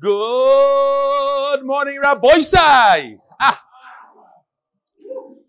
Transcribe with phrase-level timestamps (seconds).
[0.00, 2.40] Good morning, Rabbi.
[2.56, 3.62] Ah.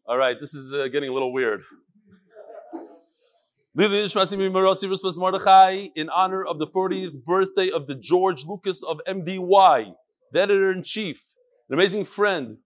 [0.06, 1.62] All right, this is uh, getting a little weird.
[5.96, 9.94] In honor of the 40th birthday of the George Lucas of MDY,
[10.34, 11.34] the editor in chief,
[11.70, 12.58] an amazing friend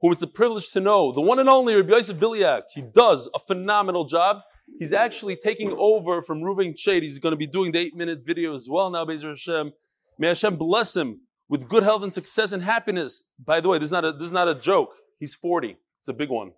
[0.00, 2.62] who it's a privilege to know, the one and only Rabbi Yosef Biliak.
[2.72, 4.38] He does a phenomenal job.
[4.78, 7.02] He's actually taking over from Reuven Shade.
[7.02, 9.74] He's going to be doing the eight minute video as well now, Bezer Hashem.
[10.18, 13.22] May Hashem bless him with good health and success and happiness.
[13.42, 14.94] By the way, this is not a, this is not a joke.
[15.18, 15.76] He's 40.
[16.00, 16.52] It's a big one.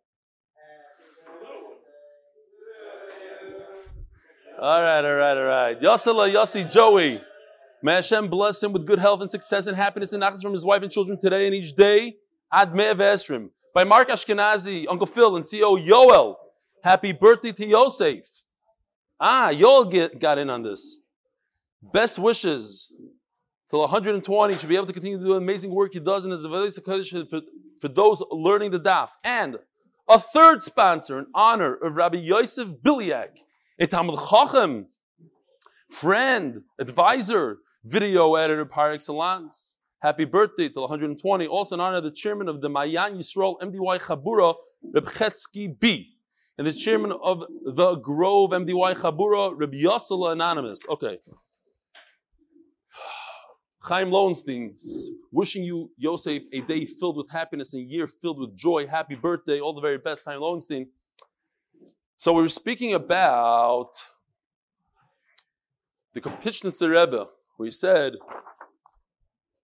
[4.60, 5.80] All right, all right, all right.
[5.80, 7.20] Yasala Yasi Joey.
[7.83, 10.66] May Hashem bless him with good health and success and happiness and nachas from his
[10.66, 12.16] wife and children today and each day.
[12.52, 13.50] Ad Esrim.
[13.74, 16.34] By Mark Ashkenazi, Uncle Phil, and CEO Yoel.
[16.83, 18.24] Happy birthday to Yosef.
[19.19, 20.98] Ah, Yoel get, got in on this.
[21.83, 22.92] Best wishes
[23.70, 24.59] till 120.
[24.59, 27.41] Should be able to continue to do amazing work he does in his for,
[27.81, 29.11] for those learning the daf.
[29.25, 29.58] And
[30.08, 33.31] a third sponsor in honor of Rabbi Yosef Biliak,
[33.78, 34.19] a Talmud
[35.89, 39.77] friend, advisor, video editor par excellence.
[40.00, 41.47] Happy birthday till 120.
[41.47, 44.55] Also in honor of the chairman of the Mayan Yisrael MDY Chabura,
[44.94, 46.14] Reb Chetzki B.
[46.56, 50.87] And the chairman of the Grove MDY Chabura, Reb Yosela Anonymous.
[50.89, 51.19] Okay.
[53.83, 54.77] Chaim Lowenstein,
[55.33, 58.87] wishing you, Yosef, a day filled with happiness and a year filled with joy.
[58.87, 59.59] Happy birthday.
[59.59, 60.89] All the very best, Chaim Lowenstein.
[62.17, 63.92] So we were speaking about
[66.12, 68.17] the Kapitchnitzer Rebbe, where he said,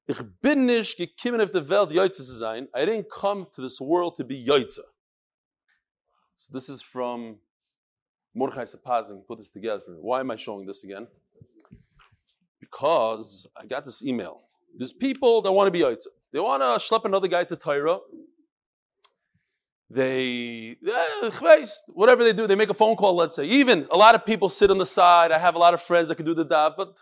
[0.09, 2.69] Ich bin nicht gekommen auf der Welt Yoitze zu sein.
[2.73, 4.81] I didn't come to this world to be Yoitze.
[6.39, 7.39] So this is from
[8.35, 9.99] Mordechai Sapazin, put this together for me.
[10.01, 11.09] Why am I showing this again?
[12.77, 14.43] Because I got this email.
[14.77, 16.09] There's people that want to be Yoitze.
[16.33, 17.99] They want to schlep another guy to Torah
[19.89, 21.31] they eh,
[21.95, 23.45] whatever they do, they make a phone call, let's say.
[23.45, 25.31] Even a lot of people sit on the side.
[25.31, 26.99] I have a lot of friends that can do the daf, but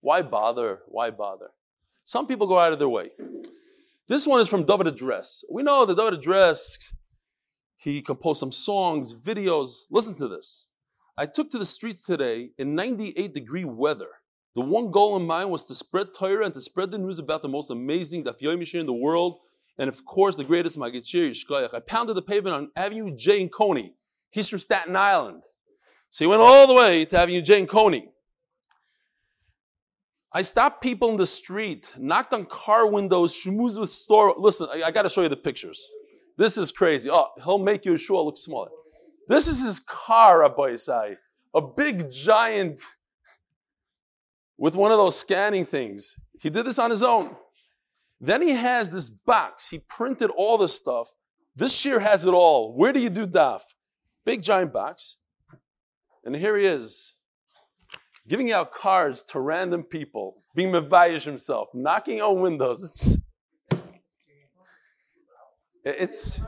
[0.00, 0.80] why bother?
[0.86, 1.50] Why bother?
[2.04, 3.10] Some people go out of their way.
[4.08, 5.44] This one is from David Address.
[5.50, 6.78] We know that David Address,
[7.76, 9.84] he composed some songs, videos.
[9.90, 10.68] Listen to this.
[11.18, 14.08] I took to the streets today in 98 degree weather.
[14.56, 17.42] The one goal in mind was to spread Torah and to spread the news about
[17.42, 19.40] the most amazing Daf Yomi in the world
[19.78, 21.74] and of course the greatest Magachir Yishkoyach.
[21.74, 23.92] I pounded the pavement on Avenue J Coney.
[24.30, 25.42] He's from Staten Island.
[26.08, 28.08] So he went all the way to Avenue J Coney.
[30.32, 34.34] I stopped people in the street, knocked on car windows, schmoozed with store.
[34.38, 35.86] Listen, I, I got to show you the pictures.
[36.38, 37.10] This is crazy.
[37.10, 38.70] Oh, he'll make shoe look smaller.
[39.28, 41.16] This is his car, Rabbi Isai.
[41.54, 42.80] A big giant
[44.58, 46.18] with one of those scanning things.
[46.40, 47.36] He did this on his own.
[48.20, 49.68] Then he has this box.
[49.68, 51.08] He printed all this stuff.
[51.54, 52.74] This year has it all.
[52.76, 53.62] Where do you do daf?
[54.24, 55.18] Big giant box.
[56.24, 57.14] And here he is,
[58.26, 62.82] giving out cards to random people, being Mavayish himself, knocking on windows.
[62.82, 63.18] It's,
[65.84, 66.42] it's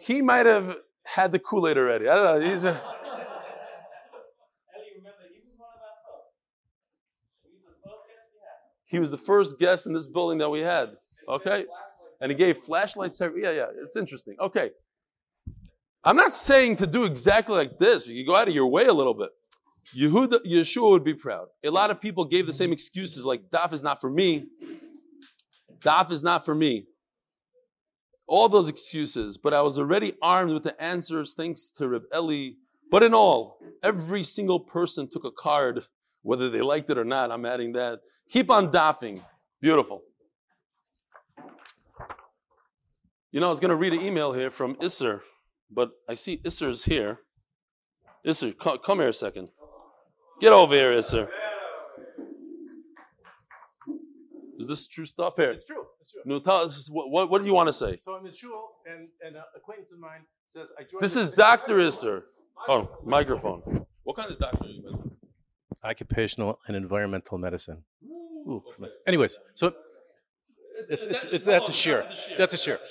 [0.00, 2.08] he might have had the Kool-Aid already.
[2.08, 2.48] I don't know.
[2.48, 2.80] He's a
[8.94, 10.90] He was the first guest in this building that we had.
[11.28, 11.64] Okay?
[12.20, 13.20] And he gave flashlights.
[13.20, 14.36] Yeah, yeah, it's interesting.
[14.40, 14.70] Okay.
[16.04, 18.92] I'm not saying to do exactly like this, you go out of your way a
[18.92, 19.30] little bit.
[19.96, 21.48] Yehuda, Yeshua would be proud.
[21.64, 24.46] A lot of people gave the same excuses like, daf is not for me.
[25.84, 26.86] Daf is not for me.
[28.28, 32.50] All those excuses, but I was already armed with the answers thanks to Reb Eli.
[32.92, 35.84] But in all, every single person took a card,
[36.22, 37.32] whether they liked it or not.
[37.32, 37.98] I'm adding that
[38.30, 39.22] Keep on daffing.
[39.60, 40.02] Beautiful.
[43.30, 45.20] You know, I was going to read an email here from Isser,
[45.70, 47.20] but I see Isser's here.
[48.26, 49.48] Isser, come, come here a second.
[50.40, 51.28] Get over here, Isser.
[54.58, 55.50] Is this true stuff here?
[55.50, 55.84] It's true.
[56.00, 56.22] It's true.
[56.24, 57.96] No, tell us what, what, what do you want to say?
[57.96, 61.28] So I'm in shul, and, and an acquaintance of mine says, "I joined." This is
[61.28, 62.22] Doctor Isser.
[62.68, 63.84] Oh, microphone.
[64.04, 65.16] What kind of doctor are you?
[65.82, 67.82] Occupational and environmental medicine.
[68.46, 68.62] Ooh.
[69.06, 69.72] Anyways, so
[70.88, 72.06] it's, it's, it's, that's a shear.
[72.36, 72.78] That's a shear.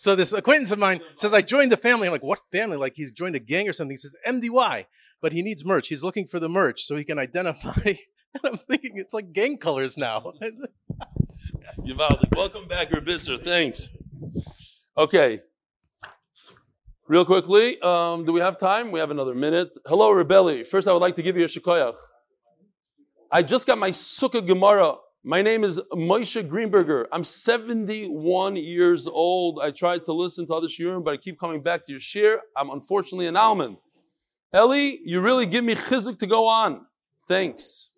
[0.00, 2.08] So this acquaintance of mine says, I joined the family.
[2.08, 2.78] I'm like, what family?
[2.78, 3.92] Like he's joined a gang or something.
[3.92, 4.86] He says, MDY,
[5.20, 5.88] but he needs merch.
[5.88, 7.82] He's looking for the merch so he can identify.
[7.84, 10.32] and I'm thinking it's like gang colors now.
[12.34, 13.44] Welcome back, Rabisser.
[13.44, 13.90] Thanks.
[14.96, 15.40] Okay.
[17.06, 18.92] Real quickly, um, do we have time?
[18.92, 19.76] We have another minute.
[19.84, 20.64] Hello, Reb Eli.
[20.64, 21.96] First, I would like to give you a shikoyach.
[23.32, 27.06] I just got my Sukkah Gemara My name is Moshe Greenberger.
[27.12, 29.60] I'm 71 years old.
[29.62, 32.38] I tried to listen to other shiurim, but I keep coming back to your shiur.
[32.56, 33.76] I'm unfortunately an alman.
[34.52, 36.86] Eli, you really give me chizuk to go on.
[37.28, 37.90] Thanks.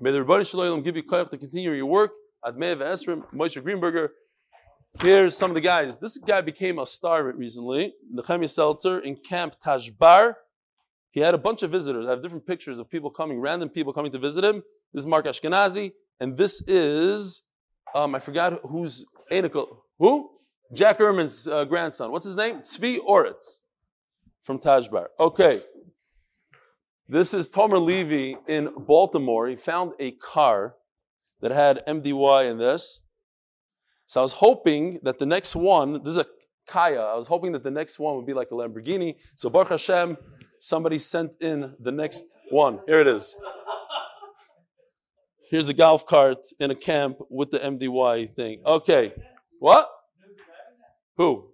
[0.00, 2.12] May the Ribono Shel Olam give you koyach to continue your work.
[2.44, 4.10] Admei Esrim, Moshe Greenberger.
[5.02, 5.96] Here's some of the guys.
[5.96, 7.92] This guy became a star recently.
[8.14, 10.34] Nechemia Seltzer in Camp Tashbar.
[11.12, 12.06] He had a bunch of visitors.
[12.06, 14.62] I have different pictures of people coming, random people coming to visit him.
[14.92, 15.92] This is Mark Ashkenazi.
[16.20, 17.42] And this is,
[17.94, 19.68] um, I forgot who's Anikel.
[19.98, 20.30] Who?
[20.72, 22.12] Jack Ehrman's uh, grandson.
[22.12, 22.58] What's his name?
[22.58, 23.60] Tzvi Oritz
[24.42, 25.06] from Tashbar.
[25.18, 25.60] Okay.
[27.08, 29.48] This is Tomer Levy in Baltimore.
[29.48, 30.76] He found a car
[31.40, 33.00] that had MDY in this.
[34.06, 36.24] So I was hoping that the next one, this is a
[36.70, 39.16] Kia, I was hoping that the next one would be like a Lamborghini.
[39.34, 40.16] So Baruch Hashem,
[40.60, 42.78] somebody sent in the next one.
[42.86, 43.34] Here it is.
[45.50, 48.62] Here's a golf cart in a camp with the MDY thing.
[48.64, 49.12] Okay.
[49.58, 49.90] What?
[51.16, 51.48] Who?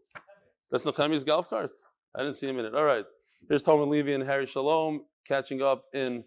[0.71, 1.71] That's Nechemi's golf cart?
[2.15, 2.75] I didn't see him in it.
[2.75, 3.07] All right.
[3.49, 6.25] Here's Tomer Levy and Harry Shalom catching up in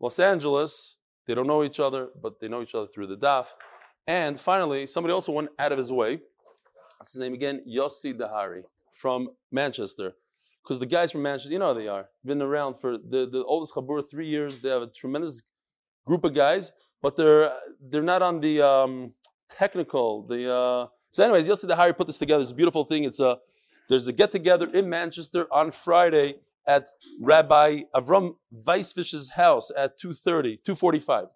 [0.00, 0.96] Los Angeles.
[1.26, 3.46] They don't know each other, but they know each other through the daf.
[4.06, 6.20] And finally, somebody also went out of his way.
[6.98, 7.62] What's his name again?
[7.68, 10.14] Yossi Dahari from Manchester.
[10.66, 12.08] Because the guys from Manchester, you know how they are.
[12.24, 14.60] Been around for the, the oldest Chabur, three years.
[14.60, 15.44] They have a tremendous
[16.04, 16.72] group of guys
[17.02, 17.52] but they're
[17.88, 19.12] they're not on the um,
[19.48, 20.26] technical.
[20.26, 22.42] The uh, so, anyways, yesterday Harry put this together.
[22.42, 23.04] It's a beautiful thing.
[23.04, 23.38] It's a
[23.88, 26.36] there's a get together in Manchester on Friday
[26.66, 26.88] at
[27.20, 31.28] Rabbi Avram Weisfish's house at 2.30, 2.45.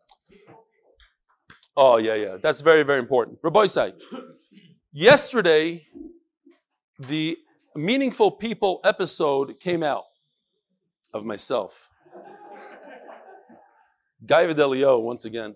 [1.76, 2.36] Oh, yeah, yeah.
[2.42, 3.38] That's very, very important.
[3.40, 3.92] Rabbi Say,
[4.92, 5.86] yesterday,
[6.98, 7.38] the
[7.76, 10.04] Meaningful People episode came out
[11.14, 11.88] of myself.
[14.26, 15.54] Gaiva Delio, once again.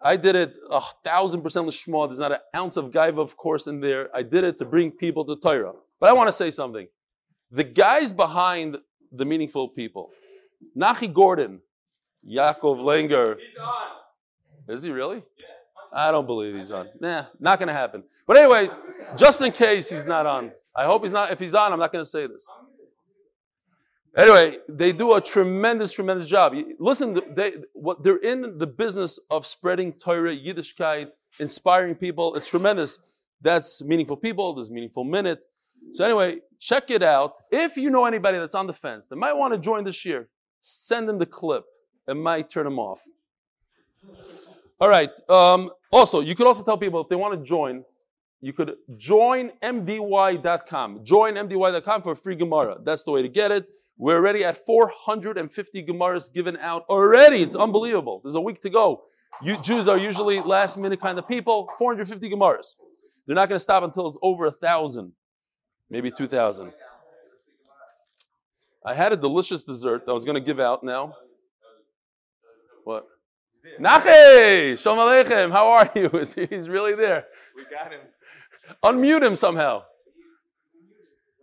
[0.00, 2.08] I did it a thousand percent lishma.
[2.08, 4.08] There's not an ounce of gaiva, of course, in there.
[4.14, 5.74] I did it to bring people to Torah.
[6.00, 6.88] But I want to say something.
[7.50, 8.78] The guys behind
[9.12, 10.10] the meaningful people,
[10.76, 11.60] Nachi Gordon,
[12.28, 13.36] Yaakov Langer.
[13.36, 14.74] He's on.
[14.74, 15.22] Is he really?
[15.38, 15.46] Yeah.
[15.92, 16.88] I don't believe he's on.
[17.00, 18.02] Nah, not going to happen.
[18.26, 18.74] But anyways,
[19.16, 21.30] just in case he's not on, I hope he's not.
[21.30, 22.48] If he's on, I'm not going to say this.
[24.16, 26.54] Anyway, they do a tremendous, tremendous job.
[26.78, 31.08] Listen, they, what, they're in the business of spreading Torah, Yiddishkeit,
[31.40, 32.34] inspiring people.
[32.34, 33.00] It's tremendous.
[33.40, 34.54] That's meaningful people.
[34.54, 35.44] There's meaningful minute.
[35.92, 37.34] So anyway, check it out.
[37.50, 40.28] If you know anybody that's on the fence that might want to join this year,
[40.60, 41.64] send them the clip.
[42.06, 43.02] It might turn them off.
[44.78, 45.10] All right.
[45.28, 47.84] Um, also, you could also tell people if they want to join,
[48.40, 51.04] you could join mdy.com.
[51.04, 52.78] Join mdy.com for a free Gemara.
[52.82, 53.70] That's the way to get it.
[53.98, 57.42] We're already at 450 Gemaras given out already.
[57.42, 58.20] It's unbelievable.
[58.24, 59.04] There's a week to go.
[59.42, 61.70] You, Jews are usually last minute kind of people.
[61.78, 62.74] 450 Gemaras.
[63.26, 65.12] They're not going to stop until it's over a thousand,
[65.88, 66.72] maybe 2,000.
[68.84, 71.14] I had a delicious dessert that I was going to give out now.
[72.84, 73.06] What?
[73.80, 74.76] Nachi!
[74.76, 75.52] Shalom Aleichem!
[75.52, 76.08] How are you?
[76.50, 77.26] He's really there.
[77.56, 78.00] We got him.
[78.82, 79.84] Unmute him somehow.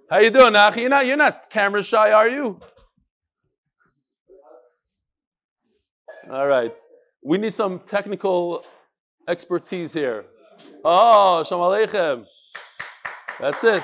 [0.09, 0.81] How you doing, Nachi?
[0.81, 2.59] You're not, you're not camera shy, are you?
[6.29, 6.75] All right.
[7.23, 8.65] We need some technical
[9.27, 10.25] expertise here.
[10.83, 12.25] Oh, Shalom Aleichem.
[13.39, 13.83] That's it.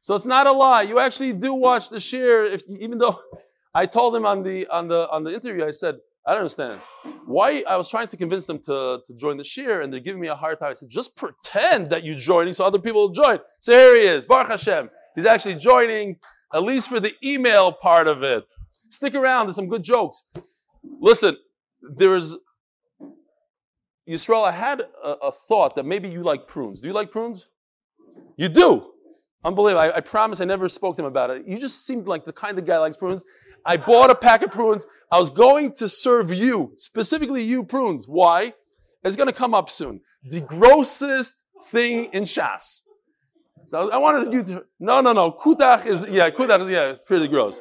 [0.00, 0.82] So it's not a lie.
[0.82, 3.20] You actually do watch the shiur, if, even though
[3.72, 6.80] I told him on the on the on the interview, I said, I don't understand.
[7.24, 10.20] Why I was trying to convince them to, to join the shiur and they're giving
[10.20, 10.70] me a hard time.
[10.70, 13.38] I said, just pretend that you're joining so other people will join.
[13.60, 14.90] So here he is, Baruch Hashem.
[15.14, 16.16] He's actually joining,
[16.52, 18.52] at least for the email part of it.
[18.90, 20.24] Stick around, there's some good jokes.
[21.00, 21.36] Listen,
[21.94, 22.36] there's
[24.08, 26.80] Yisrael, I had a, a, thought that maybe you like prunes.
[26.80, 27.48] Do you like prunes?
[28.36, 28.92] You do.
[29.44, 29.80] Unbelievable.
[29.80, 31.46] I, I, promise I never spoke to him about it.
[31.46, 33.24] You just seemed like the kind of guy likes prunes.
[33.66, 34.86] I bought a pack of prunes.
[35.10, 38.06] I was going to serve you, specifically you prunes.
[38.06, 38.54] Why?
[39.04, 40.00] It's going to come up soon.
[40.24, 42.82] The grossest thing in Shas.
[43.66, 45.32] So I wanted you to, no, no, no.
[45.32, 47.60] Kutach is, yeah, kutach is, yeah, it's pretty gross.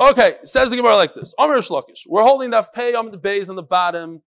[0.00, 1.34] Okay, says the Gemara like this.
[1.38, 2.06] Omer Shlokish.
[2.08, 4.22] We're holding the pay on the base on the bottom.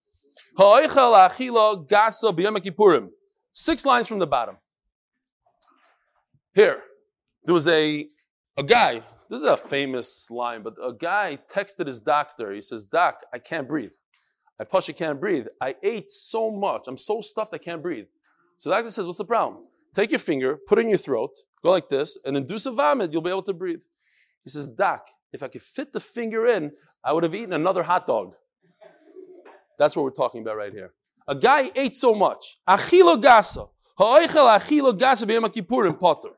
[3.54, 4.58] Six lines from the bottom.
[6.54, 6.82] Here,
[7.44, 8.08] there was a,
[8.58, 12.54] a guy, this is a famous line, but a guy texted his doctor.
[12.54, 13.92] He says, Doc, I can't breathe.
[14.60, 15.48] I push, I can't breathe.
[15.60, 16.84] I ate so much.
[16.88, 18.06] I'm so stuffed I can't breathe.
[18.58, 19.64] So the doctor says, What's the problem?
[19.94, 21.32] Take your finger, put it in your throat,
[21.64, 23.82] go like this, and induce a vomit, you'll be able to breathe.
[24.44, 26.72] He says, Doc, if I could fit the finger in,
[27.04, 28.34] I would have eaten another hot dog.
[29.78, 30.94] That's what we're talking about right here.
[31.28, 32.60] A guy ate so much.
[32.68, 33.70] Achilo gasa.
[33.98, 36.30] Ha'oichel achilo gasa potter.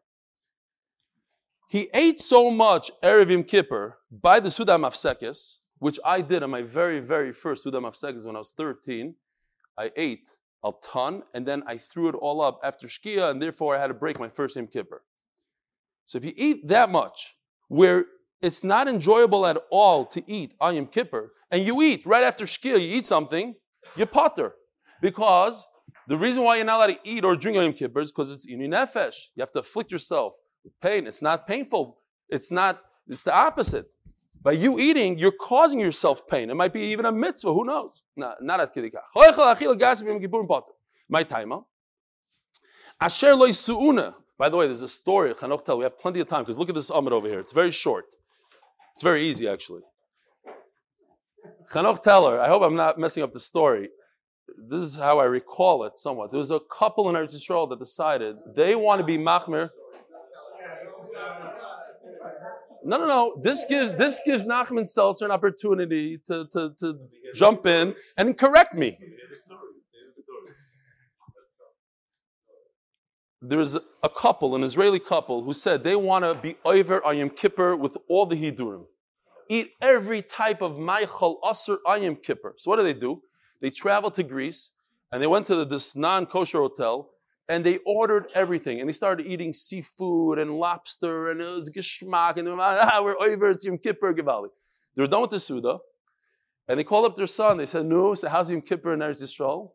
[1.70, 6.50] He ate so much Erev Yom Kippur by the Suda Mafsekis, which I did on
[6.50, 9.14] my very, very first Suda Mafsekis when I was 13.
[9.78, 10.30] I ate
[10.64, 13.88] a ton, and then I threw it all up after Shkia, and therefore I had
[13.88, 15.04] to break my first Yom Kippur.
[16.06, 17.36] So if you eat that much,
[17.68, 18.06] where
[18.42, 22.46] it's not enjoyable at all to eat on Yom Kippur, and you eat right after
[22.46, 23.56] Shkia, you eat something,
[23.98, 24.54] you potter.
[25.02, 25.68] Because
[26.08, 28.46] the reason why you're not allowed to eat or drink Yom Kippur is because it's
[28.48, 29.16] in nefesh.
[29.36, 30.38] You have to afflict yourself
[30.82, 31.08] pain.
[31.08, 31.98] It's not painful.
[32.30, 33.90] It's not, it's the opposite.
[34.42, 36.50] By you eating, you're causing yourself pain.
[36.50, 37.54] It might be even a mitzvah.
[37.54, 38.04] Who knows?
[38.16, 39.02] No, not at kidikach.
[41.10, 41.62] My timer.
[43.00, 45.34] By the way, there's a story.
[45.34, 45.78] Chanoch.
[45.78, 47.40] We have plenty of time because look at this amid over here.
[47.40, 48.06] It's very short.
[48.94, 49.82] It's very easy actually.
[51.72, 52.40] Chanoch Teller.
[52.40, 53.90] I hope I'm not messing up the story.
[54.70, 56.32] This is how I recall it somewhat.
[56.32, 59.70] There was a couple in Eretz Yisrael that decided they want to be machmir.
[62.84, 63.42] No, no, no.
[63.42, 66.98] This gives this gives Nachman Seltzer an opportunity to, to, to
[67.36, 68.98] jump in and correct me.
[73.42, 77.76] There's a couple, an Israeli couple, who said they want to be over Yom Kippur
[77.76, 78.86] with all the Hidurim.
[79.50, 82.56] Eat every type of Maichal Asr Yom Kippur.
[82.58, 83.22] So what do they do?
[83.62, 84.72] They travel to Greece
[85.12, 87.10] and they went to this non-kosher hotel
[87.50, 92.38] and they ordered everything and they started eating seafood and lobster and it was geschmack
[92.38, 94.50] and they were, ah, we're over, it's Yom Kippur, Givali.
[94.96, 95.78] They were done with the Suda
[96.68, 97.58] and they called up their son.
[97.58, 99.72] They said, no, so how's Yom Kippur in Eretz Yisrael?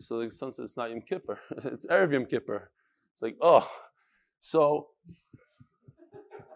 [0.00, 2.70] So the son said, it's not Yom Kippur, it's Erev Yom Kippur.
[3.12, 3.68] It's like, oh.
[4.40, 4.88] So,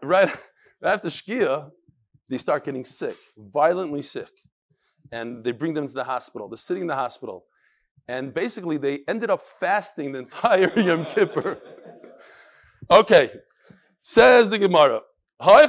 [0.02, 0.30] right
[0.82, 1.71] after Shkia,
[2.28, 4.30] they start getting sick, violently sick.
[5.11, 6.49] And they bring them to the hospital.
[6.49, 7.44] They're sitting in the hospital.
[8.09, 11.59] And basically, they ended up fasting the entire Yom Kippur.
[12.90, 13.30] okay,
[14.00, 15.00] says the Gemara.
[15.40, 15.66] My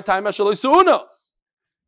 [0.00, 0.24] time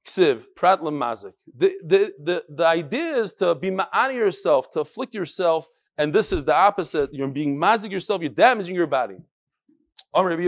[0.07, 1.35] Ksiv, prat mazik.
[1.55, 5.69] The, the, the, the idea is to be ma'ani yourself, to afflict yourself
[5.99, 7.13] and this is the opposite.
[7.13, 9.17] You're being mazik yourself, you're damaging your body.
[10.15, 10.39] With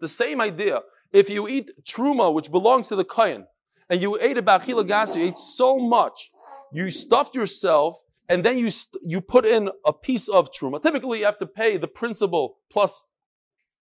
[0.00, 0.80] the same idea,
[1.12, 3.46] if you eat truma, which belongs to the kohen,
[3.90, 6.30] and you ate about bachila gas, you ate so much,
[6.72, 10.80] you stuffed yourself, and then you st- you put in a piece of truma.
[10.82, 13.02] Typically, you have to pay the principal plus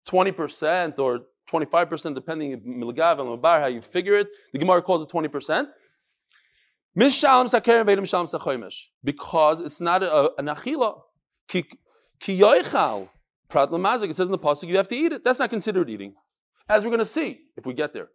[0.05, 4.29] twenty percent or twenty five percent, depending milgav and how you figure it.
[4.53, 5.69] The Gemara calls it twenty percent.
[6.95, 7.55] Because
[9.63, 11.01] it's not an achila.
[11.49, 11.65] Ki.
[12.25, 12.47] It
[14.15, 15.25] says in the pasuk you have to eat it.
[15.25, 16.15] That's not considered eating.
[16.69, 18.09] As we're going to see if we get there.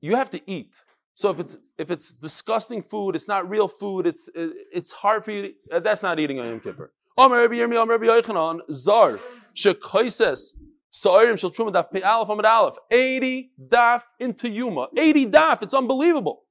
[0.00, 0.82] You have to eat.
[1.14, 4.06] So if it's if it's disgusting food, it's not real food.
[4.06, 5.42] It's it's hard for you.
[5.42, 6.92] To, uh, that's not eating on Yom Kippur.
[7.18, 9.18] Omer Rabbi Yirmi, Omer Rabbi Yochanan, Zar,
[9.54, 10.52] Shekoises,
[10.90, 15.74] Sa'irim Shel Truma Daf Pei Aleph Amid Aleph, 80 daf into Yuma, 80 daf, it's
[15.74, 16.44] unbelievable.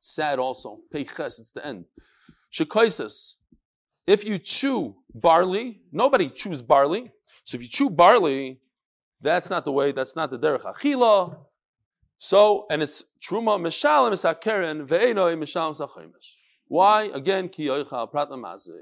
[0.00, 0.78] Sad also.
[0.92, 1.84] Peiches, it's the end.
[2.52, 3.36] Shekaisis.
[4.06, 7.12] If you chew barley, nobody chews barley.
[7.44, 8.60] So if you chew barley,
[9.20, 11.36] that's not the way, that's not the derech achila.
[12.24, 16.36] So, and it's truma mishalim is hakeren ve'enoi mishalim sachaimish.
[16.68, 17.10] Why?
[17.12, 18.76] Again, ki yoicha prat mazik.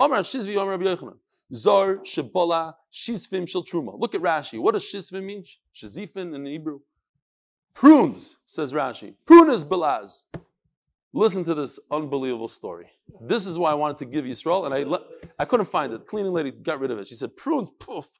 [0.00, 1.18] Omar shizvi Omar Rabbi Yochanan.
[1.54, 3.96] Zor shebola shizvim shel truma.
[3.96, 4.58] Look at Rashi.
[4.58, 5.44] What does shizvim mean?
[5.72, 6.80] Shizifin in Hebrew.
[7.76, 9.14] Prunes, says Rashi.
[9.24, 10.24] Prunas belaz.
[11.12, 12.90] Listen to this unbelievable story.
[13.20, 15.04] This is why I wanted to give Yisrael, and I le-
[15.38, 16.08] I couldn't find it.
[16.08, 17.06] Cleaning lady got rid of it.
[17.06, 18.18] She said, prunes, poof.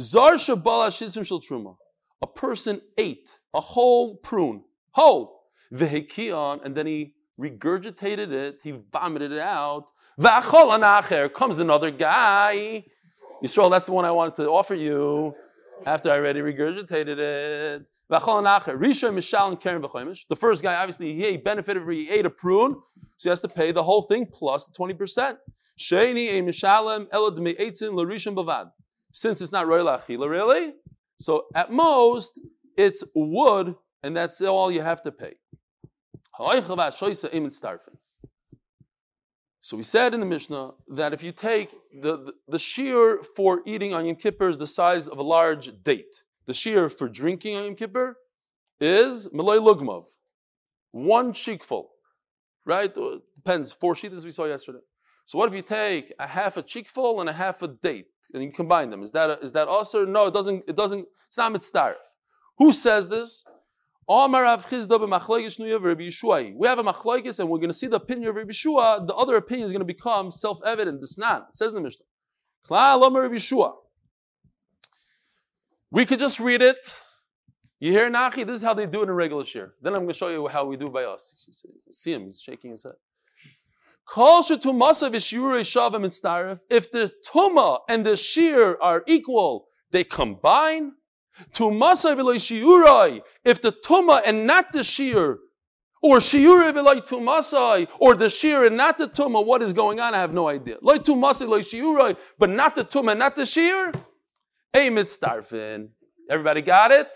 [0.00, 1.76] Zar shabala shizim shel truma.
[2.22, 5.36] A person ate a whole prune, whole.
[5.72, 9.90] Vehikion, and then he regurgitated it, he vomited it out.
[10.20, 12.84] V'achol comes another guy.
[13.42, 15.34] Yisrael, that's the one I wanted to offer you
[15.84, 17.84] after I already regurgitated it.
[18.08, 18.20] The
[20.38, 22.80] first guy, obviously, he benefited from he ate a prune,
[23.16, 25.36] so he has to pay the whole thing plus the 20%.
[29.12, 30.74] Since it's not royal achila, really?
[31.18, 32.38] So at most,
[32.76, 35.34] it's wood, and that's all you have to pay.
[39.60, 41.70] So we said in the Mishnah that if you take
[42.00, 45.82] the, the, the shiur for eating on Yom Kippur is the size of a large
[45.82, 46.22] date.
[46.44, 48.16] The shiur for drinking on Yom Kippur
[48.78, 50.08] is Malay Lugmov.
[50.92, 51.90] One cheekful.
[52.64, 52.94] Right?
[53.34, 53.72] Depends.
[53.72, 54.80] Four sheets as we saw yesterday.
[55.24, 58.42] So what if you take a half a cheekful and a half a date and
[58.42, 59.02] you combine them?
[59.02, 60.04] Is that a, is that also?
[60.04, 60.64] No, it doesn't.
[60.68, 61.06] It doesn't.
[61.26, 61.94] It's not mitzdarif.
[62.58, 63.44] Who says this?
[64.08, 65.58] We have a machloikis,
[67.40, 69.04] and we're going to see the opinion of Rabbi Yeshua.
[69.04, 71.00] The other opinion is going to become self-evident.
[71.00, 71.48] This not.
[71.48, 72.04] It says in the Mishnah.
[75.90, 76.94] We could just read it.
[77.80, 78.46] You hear Nachi?
[78.46, 79.74] This is how they do it in regular share.
[79.82, 81.48] Then I'm going to show you how we do by us.
[81.90, 82.22] See him?
[82.22, 82.92] He's shaking his head.
[84.08, 84.50] If
[86.90, 90.92] the tuma and the shiur are equal, they combine.
[91.38, 91.58] If
[93.62, 95.38] the tuma and not the shiur,
[96.02, 100.14] or shiur or the shiur and not the tuma, what is going on?
[100.14, 100.78] I have no idea.
[100.80, 103.94] Loy loy but not the tuma, not the shiur.
[104.72, 105.88] Hey mitzdarfin.
[106.30, 107.08] Everybody got it?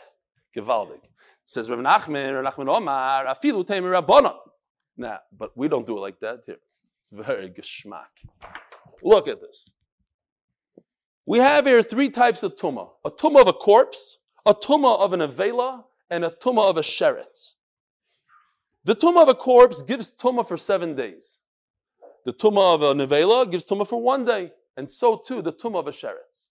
[0.57, 1.01] Gewaldig.
[1.45, 3.65] Says Rav Nachman, Rav Nachman Omar, afilu.
[4.97, 6.59] Nah, but we don't do it like that here.
[7.13, 8.25] Very geschmack.
[9.03, 9.75] Look at this.
[11.27, 12.91] We have here three types of tumah.
[13.05, 16.83] A tumah of a corpse, a tumah of an avela, and a tumah of a
[16.83, 17.55] sheretz.
[18.85, 21.41] The tumah of a corpse gives tumah for seven days.
[22.25, 24.53] The tumah of a nevela gives tumah for one day.
[24.77, 26.49] And so too the tumah of a sheretz.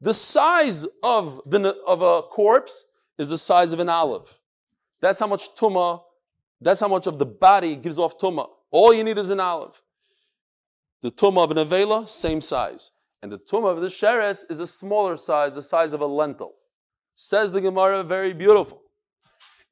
[0.00, 2.86] The size of, the, of a corpse
[3.18, 4.40] is the size of an olive.
[5.00, 6.02] That's how much tumah,
[6.60, 8.48] that's how much of the body gives off tumah.
[8.70, 9.80] All you need is an olive.
[11.02, 12.90] The tumah of an avela, same size.
[13.22, 16.52] And the tumah of the sheretz is a smaller size, the size of a lentil.
[17.14, 18.82] Says the Gemara, very beautiful.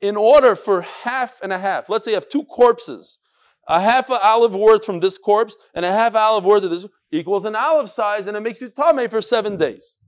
[0.01, 3.19] In order for half and a half, let's say you have two corpses,
[3.67, 6.87] a half an olive worth from this corpse and a half olive worth of this
[7.11, 9.99] equals an olive size, and it makes you tame for seven days.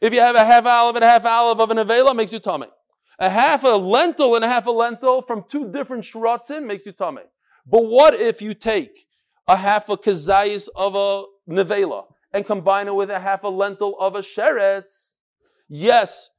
[0.00, 2.40] If you have a half olive and a half olive of an avela, makes you
[2.40, 2.64] tame.
[3.18, 6.92] A half a lentil and a half a lentil from two different shrotzim makes you
[6.92, 7.20] tame.
[7.66, 9.06] But what if you take
[9.48, 13.98] a half a kazayis of a nevela and combine it with a half a lentil
[13.98, 15.10] of a sheretz,
[15.68, 16.30] yes,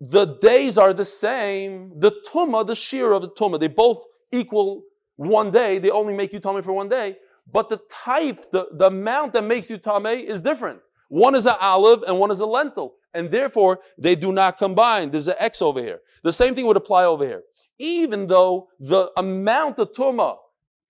[0.00, 1.98] the days are the same.
[1.98, 4.82] The tumah, the shiur of the tumah, they both equal
[5.16, 5.78] one day.
[5.78, 7.16] They only make you tummy for one day.
[7.50, 10.80] But the type, the, the amount that makes you tummy is different.
[11.08, 12.94] One is an olive and one is a lentil.
[13.14, 15.10] And therefore, they do not combine.
[15.10, 16.00] There's an X over here.
[16.22, 17.42] The same thing would apply over here.
[17.78, 20.36] Even though the amount of tumah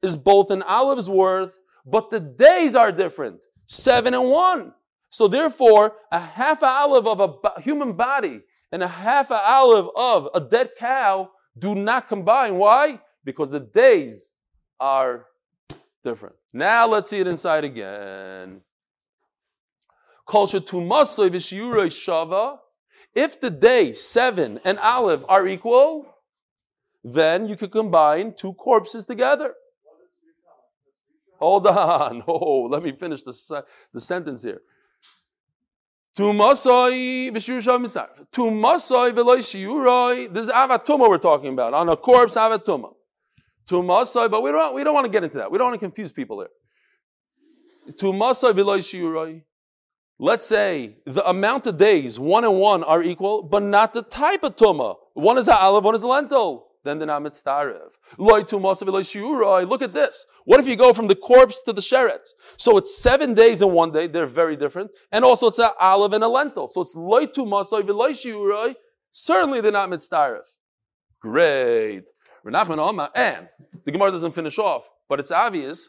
[0.03, 4.73] is both an olive's worth, but the days are different seven and one.
[5.11, 9.89] So therefore, a half a olive of a human body and a half a olive
[9.97, 12.57] of a dead cow do not combine.
[12.57, 13.01] Why?
[13.25, 14.31] Because the days
[14.79, 15.27] are
[16.05, 16.37] different.
[16.53, 18.61] Now let's see it inside again.
[23.15, 26.15] If the day, seven, and olive are equal,
[27.05, 29.55] then you could combine two corpses together.
[31.39, 32.23] Hold on.
[32.27, 34.61] Oh, let me finish the, the sentence here.
[36.17, 38.27] Tumasoi v'shirushav.
[38.33, 40.33] Tumasoi v'loy shiuroi.
[40.33, 41.75] This is avatuma we're talking about.
[41.75, 42.95] On a corpse, avatuma.
[43.69, 45.51] Tumasoi, but we don't, we don't want to get into that.
[45.51, 46.49] We don't want to confuse people here.
[48.01, 49.43] Tumasoi v'loy shiuroi.
[50.19, 54.45] Let's say the amount of days, one and one, are equal, but not the type
[54.45, 54.97] of tuma.
[55.13, 57.93] One is a olive, one is a lentil then they're not mitztarev.
[58.19, 60.27] Look at this.
[60.45, 62.31] What if you go from the corpse to the sheretz?
[62.57, 64.07] So it's seven days in one day.
[64.07, 64.91] They're very different.
[65.13, 66.69] And also it's an olive and a lentil.
[66.69, 68.75] So it's loy tu masay
[69.11, 70.45] Certainly they're not mitztarev.
[71.21, 72.05] Great.
[72.45, 75.89] And the Gemara doesn't finish off, but it's obvious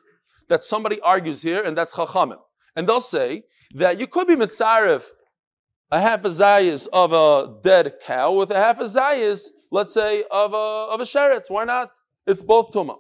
[0.49, 2.39] that somebody argues here, and that's chachamim.
[2.75, 3.43] And they'll say
[3.75, 5.05] that you could be mitzarev
[5.91, 10.23] a half a zayis of a dead cow with a half a zayis let's say,
[10.31, 11.49] of a, of a sheretz.
[11.49, 11.91] Why not?
[12.25, 12.97] It's both tuma.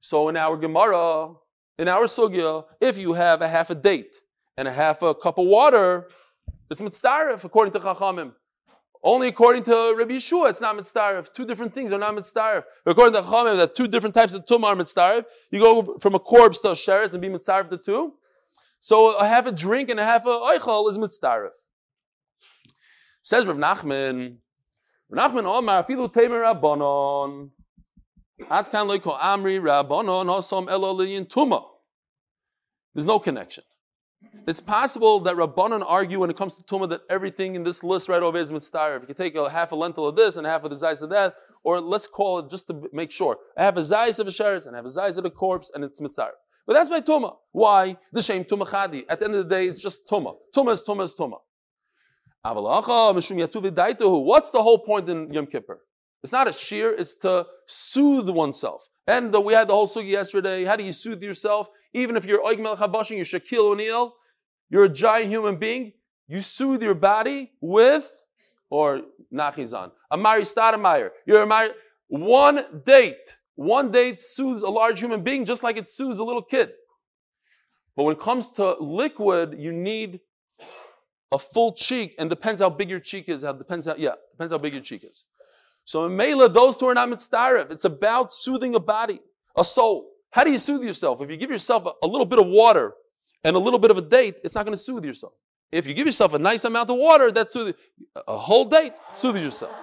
[0.00, 1.34] So in our Gemara,
[1.78, 4.16] in our sugya, if you have a half a date
[4.56, 6.08] and a half a cup of water,
[6.70, 8.32] it's mitzdarif according to Chachamim.
[9.04, 11.32] Only according to Rabbi Yeshua, it's not mitzdarif.
[11.32, 12.64] Two different things are not mitzdarif.
[12.86, 15.24] According to Chachamim, that two different types of tumah are mitzdarif.
[15.50, 18.14] You go from a corpse to a sheretz and be mitzdarif the two.
[18.80, 21.50] So a half a drink and a half a oichal is mitzdarif.
[23.22, 24.38] Says Rav Nachman,
[25.12, 25.84] Nachman Omar.
[28.50, 31.64] Ad kan amri rabbanon hosom elo tuma.
[32.94, 33.64] There's no connection.
[34.46, 38.08] It's possible that Rabbanon argue when it comes to Tumah that everything in this list
[38.08, 39.00] right over is mitzvah.
[39.02, 41.10] If you take a half a lentil of this and half of the zayis of
[41.10, 44.30] that, or let's call it just to make sure, I have a zayis of a
[44.30, 46.30] sheretz and I have a zayis of a corpse and it's mitzvah.
[46.66, 47.36] But that's my Tumah.
[47.52, 47.96] Why?
[48.12, 49.04] The same Tumah chadi.
[49.08, 50.34] At the end of the day, it's just Tumah.
[50.54, 51.38] Tumah is Tumah is Tumah.
[52.44, 52.56] What's
[54.50, 55.80] the whole point in Yom Kippur?
[56.24, 58.88] It's not a shear, it's to soothe oneself.
[59.06, 60.64] And the, we had the whole sugi yesterday.
[60.64, 61.68] How do you soothe yourself?
[61.92, 64.14] Even if you're Oig Melech HaBashan, you're Shaquille O'Neal,
[64.70, 65.92] you're a giant human being,
[66.26, 68.10] you soothe your body with
[68.70, 69.02] or
[69.32, 69.92] Nachizan.
[70.12, 71.10] Amar'e Stoudemire.
[71.26, 71.70] You're Amar'e.
[72.08, 73.38] One date.
[73.54, 76.72] One date soothes a large human being just like it soothes a little kid.
[77.94, 80.20] But when it comes to liquid, you need
[81.32, 83.42] a full cheek, and depends how big your cheek is.
[83.42, 85.24] How depends how yeah, depends how big your cheek is.
[85.84, 87.70] So in Mela, those two are not mitzdarif.
[87.70, 89.20] It's about soothing a body,
[89.56, 90.10] a soul.
[90.30, 91.20] How do you soothe yourself?
[91.20, 92.94] If you give yourself a, a little bit of water
[93.42, 95.32] and a little bit of a date, it's not going to soothe yourself.
[95.72, 97.76] If you give yourself a nice amount of water, that soothes
[98.28, 99.74] a whole date soothes yourself.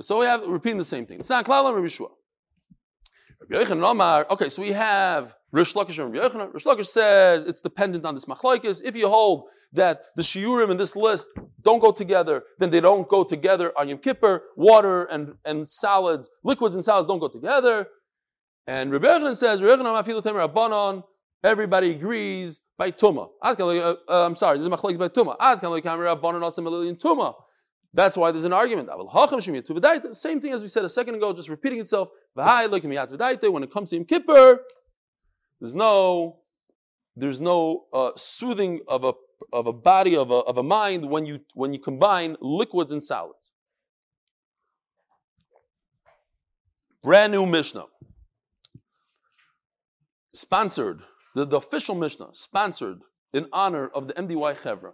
[0.00, 1.18] So we have repeating the same thing.
[1.18, 2.14] It's not klal Rabbi.
[3.52, 6.54] Okay, so we have Rish Lakish and Rabbi Yochanan.
[6.54, 8.80] Rish Lakish says it's dependent on this machlokes.
[8.84, 11.26] If you hold that the shiurim in this list
[11.62, 14.44] don't go together, then they don't go together on Yom Kippur.
[14.56, 17.88] Water and, and salads, liquids and salads don't go together.
[18.68, 19.60] And Rabbi Yochanan says,
[21.42, 23.30] everybody agrees by Tuma.
[23.42, 25.36] Uh, uh, I'm sorry, this is machlokes by Tuma.
[26.98, 27.34] Tuma.
[27.92, 28.88] That's why there's an argument.
[30.14, 32.08] Same thing as we said a second ago, just repeating itself.
[32.34, 34.60] When it comes to Yom Kippur,
[35.60, 36.38] there's no,
[37.16, 39.12] there's no uh, soothing of a
[39.52, 43.02] of a body of a, of a mind when you when you combine liquids and
[43.02, 43.52] solids.
[47.02, 47.86] Brand new Mishnah,
[50.34, 51.00] sponsored
[51.34, 53.00] the, the official Mishnah, sponsored
[53.32, 54.92] in honor of the MDY Chevra.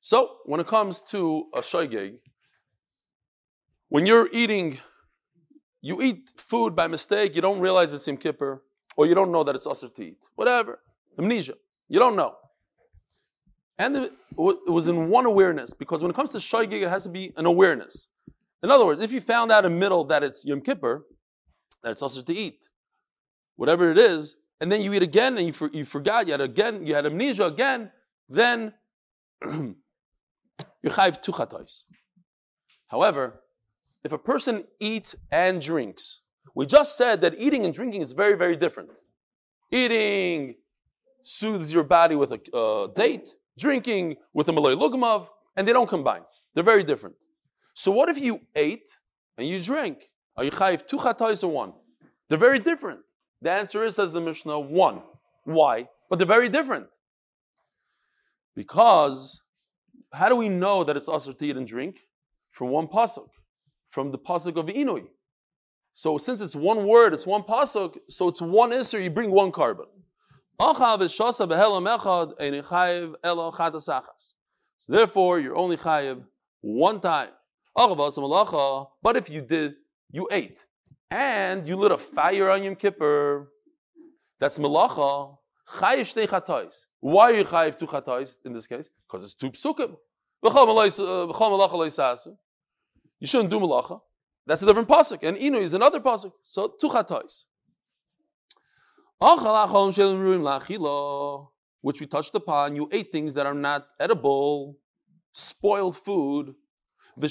[0.00, 2.18] So, when it comes to a shoygeg,
[3.88, 4.78] when you're eating,
[5.82, 8.62] you eat food by mistake, you don't realize it's Yom Kippur,
[8.96, 10.28] or you don't know that it's usher to eat.
[10.36, 10.80] Whatever.
[11.18, 11.54] Amnesia.
[11.88, 12.36] You don't know.
[13.78, 17.10] And it was in one awareness, because when it comes to shoygeg, it has to
[17.10, 18.08] be an awareness.
[18.62, 21.06] In other words, if you found out in middle that it's Yom Kippur,
[21.82, 22.68] that it's usher to eat,
[23.56, 26.40] whatever it is, and then you eat again and you, for, you forgot, you had
[26.40, 27.90] again, you had amnesia again,
[28.28, 28.74] then
[30.82, 31.82] you chayv two chatois.
[32.88, 33.40] However,
[34.04, 36.20] if a person eats and drinks,
[36.54, 38.90] we just said that eating and drinking is very, very different.
[39.70, 40.56] Eating
[41.22, 45.88] soothes your body with a uh, date, drinking with a malay lugmav, and they don't
[45.88, 46.22] combine.
[46.54, 47.14] They're very different.
[47.74, 48.88] So what if you ate
[49.38, 50.10] and you drank?
[50.36, 51.72] Are you chayiv two chatois or one?
[52.28, 53.00] They're very different.
[53.42, 55.02] The answer is, says the Mishnah, one.
[55.44, 55.88] Why?
[56.08, 56.88] But they're very different.
[58.54, 59.40] Because
[60.12, 62.00] how do we know that it's asr to eat and drink?
[62.50, 63.28] From one pasuk,
[63.88, 65.06] from the pasuk of Inui.
[65.92, 69.52] So since it's one word, it's one pasuk, so it's one isser, you bring one
[69.52, 69.86] korban.
[74.78, 76.24] So therefore, you're only chayiv
[76.60, 77.30] one time.
[77.74, 79.74] But if you did,
[80.10, 80.66] you ate,
[81.10, 83.50] and you lit a fire on Yom Kippur,
[84.38, 85.36] that's malacha.
[85.78, 86.86] Chayiv shtei chatais.
[87.00, 88.90] Why are you chayiv two chatais in this case?
[89.06, 89.96] Because it's two psukim.
[90.42, 91.26] Uh,
[93.20, 94.00] you shouldn't do malacha.
[94.46, 95.22] That's a different pasuk.
[95.22, 96.32] And inu is another pasuk.
[96.42, 97.44] So two chatais.
[101.82, 102.74] Which we touched upon.
[102.74, 104.78] You ate things that are not edible,
[105.32, 106.54] spoiled food.
[107.16, 107.28] You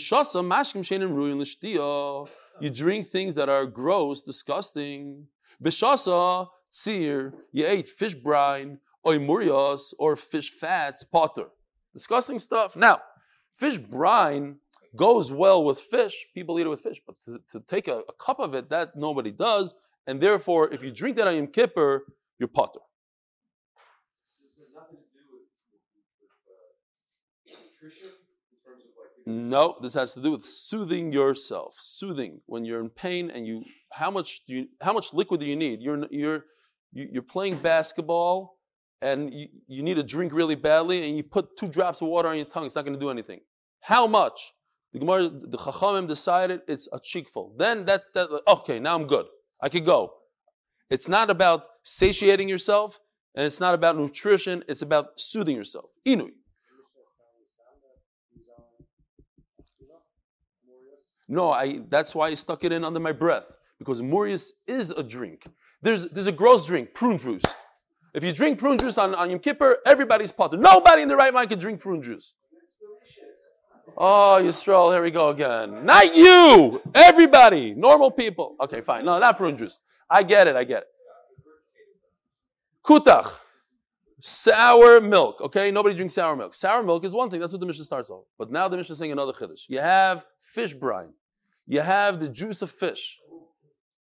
[2.69, 5.27] drink things that are gross, disgusting.
[5.63, 11.47] Vishasa tzir, you ate fish brine, oimurios, or fish fats, potter.
[11.93, 12.75] Disgusting stuff.
[12.75, 13.01] Now,
[13.53, 14.57] fish brine
[14.95, 16.27] goes well with fish.
[16.33, 18.95] People eat it with fish, but to, to take a, a, cup of it, that
[18.95, 19.75] nobody does.
[20.07, 22.03] And therefore, if you drink that on Yom Kippur,
[22.39, 22.79] you're potter.
[24.57, 25.21] This has nothing to do
[27.43, 28.09] with Trisha.
[29.25, 31.75] No, this has to do with soothing yourself.
[31.79, 35.45] Soothing when you're in pain and you how much do you how much liquid do
[35.45, 35.81] you need?
[35.81, 36.45] You're you're
[36.91, 38.57] you're playing basketball
[39.01, 42.27] and you, you need a drink really badly and you put two drops of water
[42.27, 43.39] on your tongue, it's not going to do anything.
[43.81, 44.53] How much?
[44.93, 47.53] The Gemara, the Chachamim decided it's a cheekful.
[47.57, 49.27] Then that, that, okay, now I'm good.
[49.61, 50.13] I could go.
[50.89, 52.99] It's not about satiating yourself
[53.35, 55.91] and it's not about nutrition, it's about soothing yourself.
[56.07, 56.31] Inui.
[61.31, 65.03] No, I, that's why I stuck it in under my breath because Murius is a
[65.03, 65.45] drink.
[65.81, 67.43] There's, there's a gross drink, prune juice.
[68.13, 70.57] If you drink prune juice on, on Yom Kippur, everybody's potter.
[70.57, 72.33] Nobody in the right mind can drink prune juice.
[73.97, 75.85] Oh, Yisrael, here we go again.
[75.85, 76.81] Not you!
[76.93, 77.73] Everybody!
[77.73, 78.55] Normal people.
[78.61, 79.05] Okay, fine.
[79.05, 79.79] No, not prune juice.
[80.09, 80.87] I get it, I get it.
[82.83, 83.39] Kutach.
[84.21, 85.41] Sour milk.
[85.41, 86.53] Okay, nobody drinks sour milk.
[86.53, 87.39] Sour milk is one thing.
[87.39, 88.25] That's what the Mishnah starts off.
[88.37, 89.69] But now the Mishnah is saying another chiddush.
[89.69, 91.13] You have fish brine.
[91.67, 93.19] You have the juice of fish.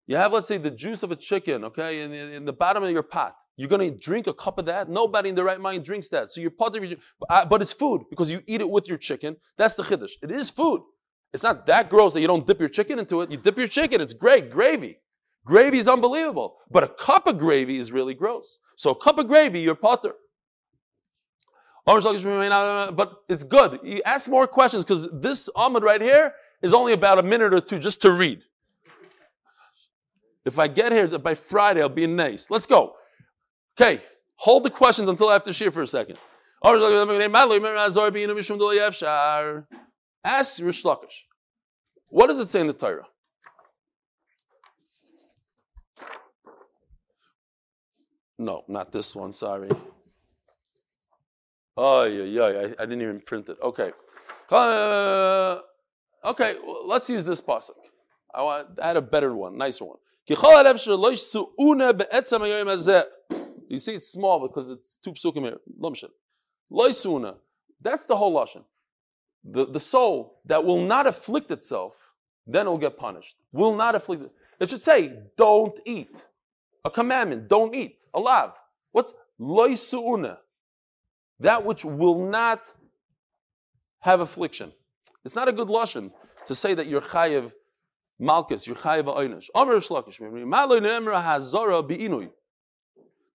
[0.08, 2.92] You have, let's say, the juice of a chicken, okay, in, in the bottom of
[2.92, 3.36] your pot.
[3.58, 4.90] You're to drink a cup of that?
[4.90, 6.32] Nobody in the right mind drinks that.
[6.32, 6.52] So you're
[6.84, 6.98] your,
[7.30, 9.38] uh, but it's food because you eat it with your chicken.
[9.58, 10.12] That's the chiddush.
[10.22, 10.82] It is food.
[11.34, 13.32] It's not that gross that you don't dip your chicken into it.
[13.32, 14.02] You dip your chicken.
[14.02, 14.52] It's great.
[14.52, 14.98] Gravy.
[15.46, 16.58] Gravy is unbelievable.
[16.70, 18.60] But a cup of gravy is really gross.
[18.76, 20.14] So a cup of gravy, you're potter.
[21.86, 23.80] But it's good.
[23.84, 27.62] You ask more questions because this Ahmad right here is only about a minute or
[27.62, 28.42] two just to read.
[30.46, 32.52] If I get here by Friday, I'll be in nice.
[32.52, 32.96] Let's go.
[33.80, 34.00] Okay,
[34.36, 36.18] hold the questions until after shiur for a second.
[40.24, 41.26] Ask Rish Lakish.
[42.08, 43.06] What does it say in the Torah?
[48.38, 49.70] No, not this one, sorry.
[51.78, 53.58] Oh, yeah, yeah, I, I didn't even print it.
[53.62, 53.92] Okay.
[54.50, 55.60] Uh,
[56.24, 57.76] okay, well, let's use this pasuk.
[58.34, 59.98] I want I had a better one, nicer one.
[60.28, 60.36] You
[63.80, 65.58] see, it's small because it's two psukim here.
[66.72, 67.36] Loisuna.
[67.82, 68.64] That's the whole lashon.
[69.44, 72.14] The, the soul that will not afflict itself,
[72.48, 73.36] then it will get punished.
[73.52, 74.32] Will not afflict it.
[74.60, 76.26] It should say, don't eat.
[76.84, 78.06] A commandment, don't eat.
[78.14, 78.54] A lav.
[78.92, 80.38] What's loisuuna?
[81.40, 82.62] That which will not
[84.00, 84.72] have affliction.
[85.24, 86.12] It's not a good lashon
[86.48, 87.54] to say that you're chayiv
[88.20, 89.50] malchus, you're chayiv oynish.
[89.54, 90.20] Amr shlakish.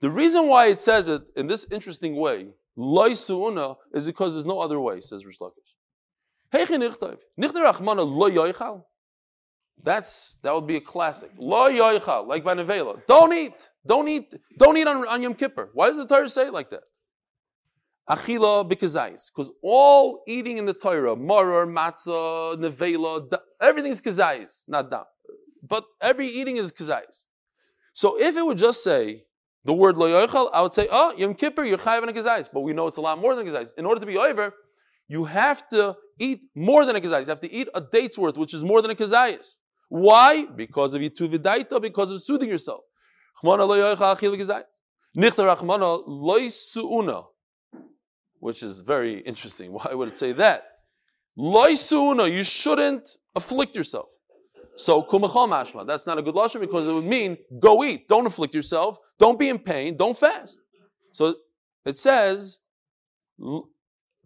[0.01, 4.47] The reason why it says it in this interesting way, loy suuna, is because there's
[4.47, 5.77] no other way, says Rish Lakish.
[9.83, 11.31] That's that would be a classic.
[11.39, 13.01] Lo yoichal, like by Nevela.
[13.07, 13.71] Don't eat.
[13.87, 14.35] Don't eat.
[14.59, 15.71] Don't eat on, on Yom Kippur.
[15.75, 16.83] Why does the Torah say it like that?
[18.11, 19.31] Achila bikazais.
[19.31, 23.29] Because all eating in the Torah, maror, matzah, nevela,
[23.63, 25.05] everything is kazais, not dam.
[25.63, 27.27] But every eating is kazais.
[27.93, 29.25] So if it would just say
[29.65, 32.49] the word lo yoichal, I would say, oh, Yom Kippur, you're chayav and a kazais.
[32.53, 33.67] But we know it's a lot more than a.
[33.77, 34.55] In order to be over,
[35.09, 37.27] you have to eat more than a kazais.
[37.27, 39.55] You have to eat a date's worth, which is more than a kazais.
[39.89, 40.47] Why?
[40.47, 42.83] Because of yitu vidaita, because of soothing yourself.
[48.41, 49.73] Which is very interesting.
[49.77, 50.65] Why would it say that?
[51.39, 54.09] Loisuna, you shouldn't afflict yourself.
[54.77, 55.87] So kumachal mashma.
[55.87, 59.39] That's not a good lashon because it would mean go eat, don't afflict yourself, don't
[59.39, 60.59] be in pain, don't fast.
[61.13, 61.37] So
[61.85, 62.61] it says
[63.39, 63.63] the,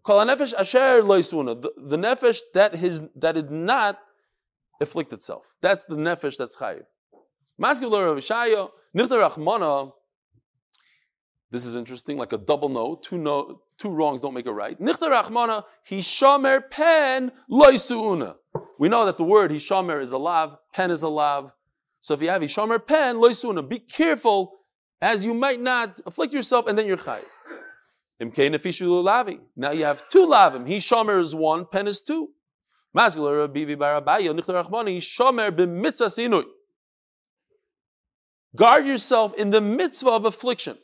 [0.04, 3.98] the nefesh that his that did not
[4.80, 5.54] afflict itself.
[5.60, 6.84] That's the nefesh that's chayiv.
[7.60, 9.92] Mascular Rishaya, Nirta Rachmana.
[11.54, 14.76] This is interesting, like a double no, two no, two wrongs don't make a right.
[14.80, 18.34] Nichta Rachmana, Hishamer pen loisuuna.
[18.80, 21.52] We know that the word Hishamer is a lav, pen is a lav.
[22.00, 24.56] So if you have Hishamer pen loisuuna, be careful
[25.00, 27.22] as you might not afflict yourself and then you're chayiv.
[29.56, 30.66] Now you have two lavim.
[30.66, 32.30] Hishamer is one, pen is two.
[32.96, 36.46] Mascular er Bibi Barabaya, Nichta Rachmana, Hishamer b'mitzah sinui.
[38.56, 40.78] Guard yourself in the mitzvah of affliction.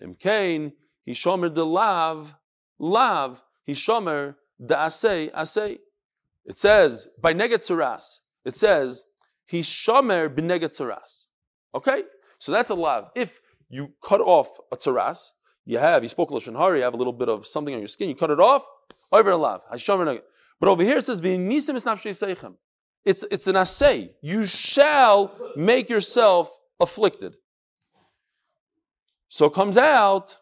[0.00, 0.72] Imkain,
[1.08, 2.34] Hishomer de lav,
[2.78, 5.78] lav, he shomer de asay, asay.
[6.44, 9.04] It says, by neget saras, it says,
[9.50, 11.26] Hishomer b'neget saras.
[11.74, 12.02] Okay?
[12.38, 13.10] So that's a lav.
[13.14, 15.30] If you cut off a tsaras,
[15.64, 17.88] you have, you spoke Lashon Hara, you have a little bit of something on your
[17.88, 18.66] skin, you cut it off,
[19.12, 19.62] over a lav.
[19.68, 22.56] But over here it says, V'nisim.
[23.04, 24.14] It's, it's an assay.
[24.22, 27.36] You shall make yourself afflicted.
[29.32, 30.36] So it comes out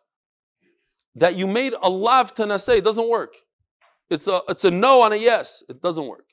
[1.14, 2.79] that you made a lav to nasay.
[2.79, 3.37] It doesn't work.
[4.11, 5.62] It's a, it's a no on a yes.
[5.68, 6.26] It doesn't work.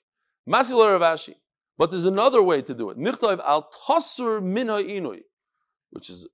[0.50, 1.36] Masilar Ravashi.
[1.78, 2.98] But there's another way to do it.
[2.98, 4.70] Nichtayv al tasur min
[5.92, 6.28] which is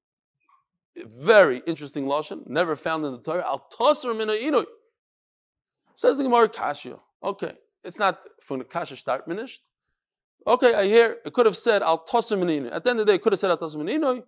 [0.98, 3.44] a very interesting lashon, never found in the Torah.
[3.46, 4.64] Al tasur min inui.
[5.94, 7.02] Says the Gemara Kashya.
[7.22, 7.52] Okay,
[7.84, 9.62] it's not from the Kasha start minished.
[10.48, 13.16] Okay, I hear it could have said al tosim At the end of the day,
[13.16, 14.24] it could have said al tosim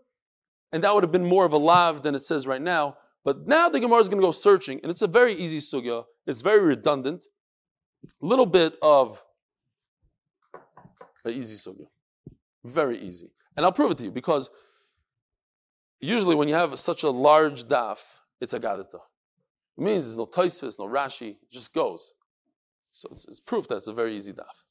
[0.72, 2.98] and that would have been more of a lav than it says right now.
[3.24, 6.06] But now the Gemara is going to go searching, and it's a very easy sugya.
[6.28, 7.26] It's very redundant.
[8.22, 9.24] A little bit of
[11.24, 11.88] an easy sugya,
[12.64, 14.50] very easy, and I'll prove it to you because
[16.00, 18.00] usually when you have such a large daf,
[18.40, 19.00] it's a gadita.
[19.78, 22.14] It means there's no Taisvis, no Rashi, it just goes.
[22.92, 24.65] So it's, it's proof that it's a very easy daf.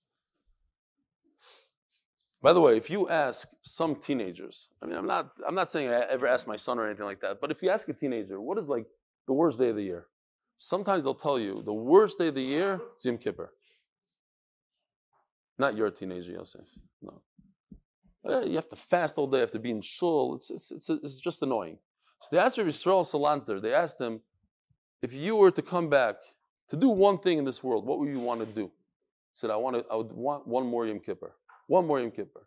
[2.44, 5.88] By the way, if you ask some teenagers, I mean, I'm not, I'm not saying
[5.88, 8.38] I ever ask my son or anything like that, but if you ask a teenager,
[8.38, 8.84] what is like
[9.26, 10.08] the worst day of the year?
[10.58, 13.50] Sometimes they'll tell you the worst day of the year is Yom Kippur.
[15.58, 16.66] Not your teenager, Yosef.
[17.00, 17.22] No.
[18.28, 20.34] Eh, You have to fast all day, you have to be in shul.
[20.34, 21.78] It's, it's, it's, it's just annoying.
[22.20, 24.20] So they asked Yisrael Salanter, they asked him,
[25.00, 26.16] if you were to come back
[26.68, 28.64] to do one thing in this world, what would you want to do?
[28.64, 31.32] He said, I, want to, I would want one more Yom Kippur.
[31.66, 32.46] One more Yom Kippur.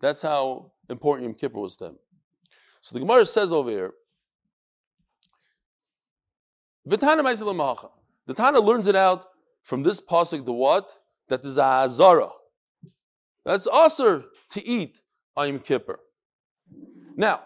[0.00, 1.98] That's how important Yom Kippur was to him.
[2.80, 3.92] So the Gemara says over here.
[6.86, 9.26] The Tana learns it out
[9.62, 10.92] from this pasuk, the what?
[11.28, 12.30] That there's a hazara.
[13.44, 15.02] That's usher to eat
[15.36, 16.00] on Yom Kippur.
[17.16, 17.42] Now,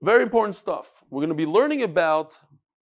[0.00, 1.04] very important stuff.
[1.10, 2.36] We're going to be learning about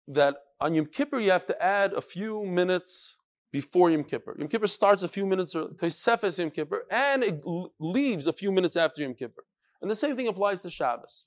[0.09, 3.17] that on Yom Kippur you have to add a few minutes
[3.53, 4.37] before Yom Kippur.
[4.39, 7.45] Yom Kippur starts a few minutes early, Tosefes Yom Kippur, and it
[7.79, 9.45] leaves a few minutes after Yom Kippur.
[9.83, 11.27] And the same thing applies to Shabbos.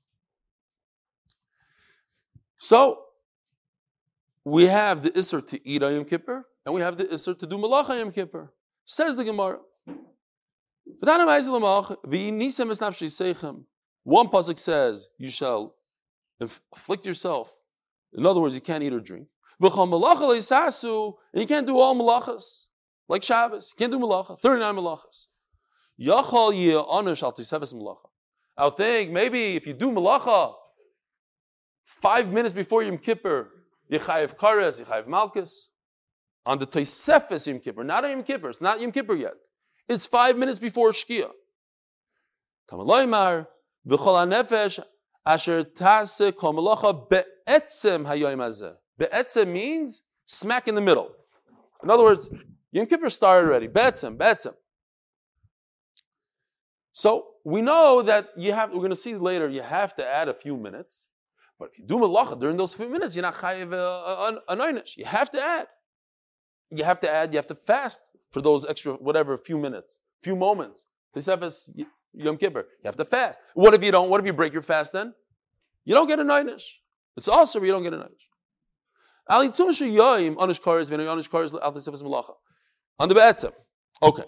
[2.58, 3.06] So,
[4.46, 7.46] we have the Isser to eat on Yom Kippur, and we have the Isser to
[7.46, 8.54] do Malach on Yom Kippur.
[8.86, 9.60] Says the Gemara.
[14.04, 15.76] One pasuk says, "You shall
[16.42, 17.64] afflict yourself."
[18.14, 19.28] In other words, you can't eat or drink.
[19.63, 22.65] V'chol malacha leisasu, and you can't do all malachas
[23.08, 23.73] like Shabbos.
[23.73, 25.28] You can't do malacha, thirty-nine malachas.
[25.99, 28.10] Yachal ye'anish al tisefes malacha.
[28.58, 30.54] I would think maybe if you do malacha
[31.86, 33.49] five minutes before Yom Kippur,
[33.91, 35.69] Yechayev Kares, Yechayev Malchus.
[36.45, 39.32] On the Tosefes Yom Kippur, not on Yom Kippur, it's not Yom Kippur yet.
[39.88, 41.30] It's five minutes before Shkia.
[42.69, 43.47] Tamaloymar,
[43.88, 44.84] V'chol HaNefesh,
[45.26, 48.76] Asher Tase Kol Malacha Be'etzem Hayoyim Hazeh.
[48.98, 51.12] Be'etzem means smack in the middle.
[51.84, 52.30] In other words,
[52.72, 53.68] Yom Kippur started already.
[53.68, 54.54] Be'etzem, Be'etzem.
[56.94, 60.30] So we know that you have, we're going to see later, you have to add
[60.30, 61.08] a few minutes.
[61.60, 64.82] But if you do malacha during those few minutes, you're not chayiv uh, an.
[64.98, 65.68] You have to add.
[66.72, 67.34] You have to add.
[67.34, 68.02] You have to fast
[68.32, 70.88] for those extra whatever few minutes, few moments.
[71.16, 71.70] Tisefes
[72.14, 72.60] Yom Kippur.
[72.60, 73.40] You have to fast.
[73.54, 74.10] What if you don't?
[74.10, 75.14] What if you break your fast then?
[75.86, 76.64] You don't get an einish.
[77.16, 78.28] It's also you don't get an einish.
[83.00, 83.52] On the be'etzem.
[84.02, 84.24] Okay.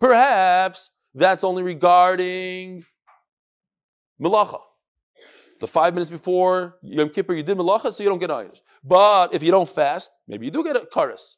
[0.00, 2.84] Perhaps that's only regarding
[4.20, 4.60] Malacha.
[5.60, 8.60] The five minutes before Yom Kippur, you did Malacha, so you don't get Einish.
[8.84, 11.36] But if you don't fast, maybe you do get a Karis.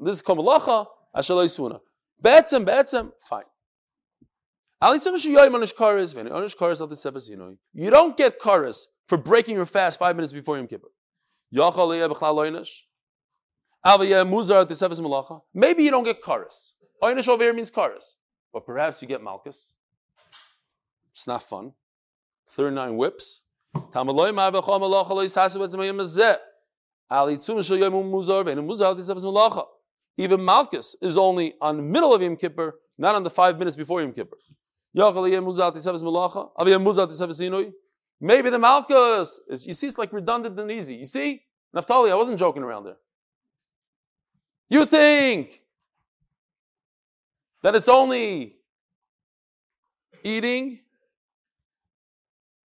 [0.00, 0.86] This is called Malacha,
[2.22, 3.44] Betzem, Betzem, fine.
[7.74, 10.88] You don't get Karis for breaking your fast five minutes before Yom Kippur.
[15.54, 16.72] Maybe you don't get karis.
[17.02, 18.14] Oynish over here means karis.
[18.52, 19.74] But perhaps you get malchus.
[21.12, 21.72] It's not fun.
[22.50, 23.42] 39 whips.
[30.18, 33.76] Even malchus is only on the middle of Yom Kippur, not on the five minutes
[33.76, 34.38] before Yom Kippur.
[38.18, 40.94] Maybe the malchus, you see, it's like redundant and easy.
[40.94, 41.42] You see?
[41.74, 42.96] Naphtali, I wasn't joking around there.
[44.70, 45.60] You think
[47.62, 48.56] that it's only
[50.24, 50.80] eating?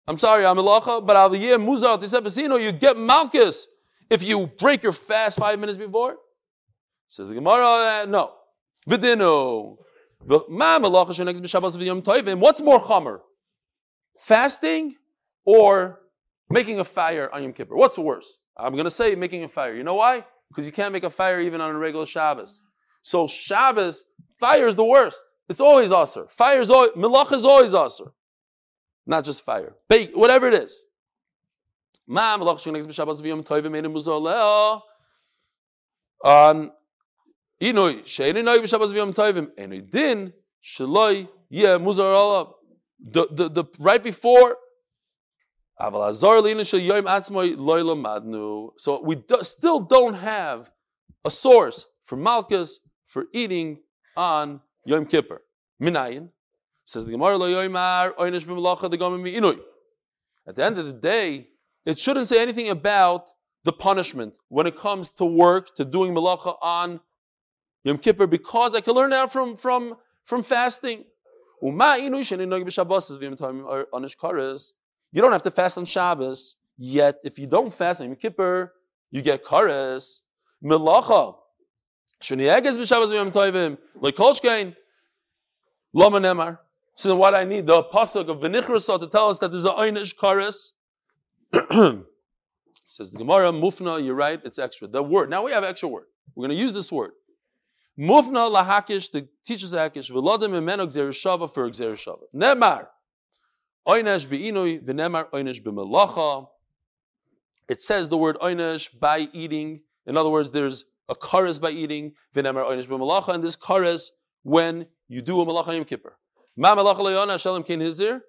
[0.06, 3.66] I'm sorry, I'm ilacha, but al year muzal tisepesino, you get malchus
[4.08, 6.16] if you break your fast five minutes before.
[7.12, 8.32] Says the Gemara, uh, no.
[8.88, 9.76] Vidinu.
[10.24, 10.48] What's
[12.62, 13.18] more chamer?
[14.18, 14.94] Fasting
[15.44, 16.00] or
[16.48, 17.76] making a fire on Yom Kippur?
[17.76, 18.38] What's worse?
[18.56, 19.74] I'm going to say making a fire.
[19.74, 20.24] You know why?
[20.48, 22.62] Because you can't make a fire even on a regular Shabbos.
[23.02, 24.04] So Shabbos,
[24.40, 25.22] fire is the worst.
[25.50, 26.28] It's always usher.
[26.30, 28.10] Fire is always, milach is always usher.
[29.06, 29.74] Not just fire.
[29.86, 30.86] Bake, whatever it is.
[36.24, 36.70] On
[37.62, 42.54] inoi she'ein noi b'Shabbos v'yom tovim ein din sheloi yeh muzar olav.
[43.04, 44.56] The, the, the, right before
[45.80, 46.40] so
[49.02, 50.70] we do, still don't have
[51.24, 53.78] a source for Malchus for eating
[54.16, 55.42] on Yom Kippur.
[55.82, 56.28] Minayin
[56.84, 57.34] says the Gemara
[60.46, 61.48] At the end of the day,
[61.84, 63.30] it shouldn't say anything about
[63.64, 67.00] the punishment when it comes to work, to doing malacha on
[67.84, 71.04] Yom Kippur, because I can learn that from from from fasting.
[71.60, 71.70] You
[75.20, 78.72] don't have to fast on Shabbos, yet if you don't fast on Yom Kippur,
[79.10, 80.22] you get kares.
[80.64, 81.36] Melacha.
[82.24, 82.36] So
[87.08, 90.14] then what I need, the pasuk of V'nichrasa to tell us that there's a einish
[90.14, 90.72] kares.
[92.86, 94.86] Says the Gemara, mufna, you're right, it's extra.
[94.86, 96.04] The word, now we have extra word.
[96.34, 97.12] We're going to use this word.
[97.98, 102.24] Mufna lahakish, the teacher's hakish, v'lodim imeno gzereshava for gzereshava.
[102.34, 102.88] Nemar,
[103.86, 106.48] oynesh be'inui, v'nemar oynesh b'melacha.
[107.68, 109.82] It says the word oynesh by eating.
[110.06, 114.08] In other words, there's a kares by eating, v'nemar oynesh b'melacha, and this kares
[114.42, 116.16] when you do a malacha yom kippur.
[116.56, 118.20] Ma malacha le'yona shalim kin hizir.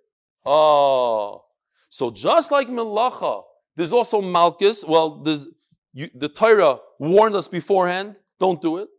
[0.45, 1.45] Oh,
[1.89, 3.43] so just like melacha,
[3.78, 4.84] there's also malchus.
[4.84, 5.24] Well,
[5.93, 8.18] you, the Torah warned us beforehand.
[8.39, 8.89] Don't do it.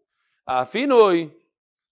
[0.49, 1.31] Afinoi,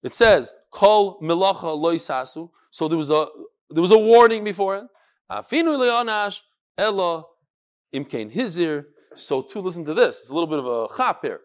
[0.03, 2.51] it says kol melacha loisasu.
[2.71, 3.27] So there was a
[3.71, 4.89] there was a warning beforehand.
[5.31, 6.41] Afinoi leonash
[6.77, 7.25] ella
[7.95, 8.85] imkain hizir.
[9.15, 11.41] So to listen to this, it's a little bit of a chap here.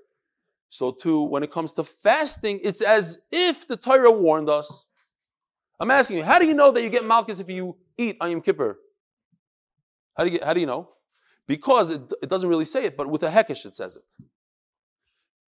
[0.70, 4.88] So too, when it comes to fasting, it's as if the Torah warned us.
[5.80, 8.32] I'm asking you, how do you know that you get malchus if you eat on
[8.32, 8.80] Yom Kippur?
[10.16, 10.90] How do you, how do you know?
[11.48, 14.04] Because it, it doesn't really say it, but with a hekesh it says it.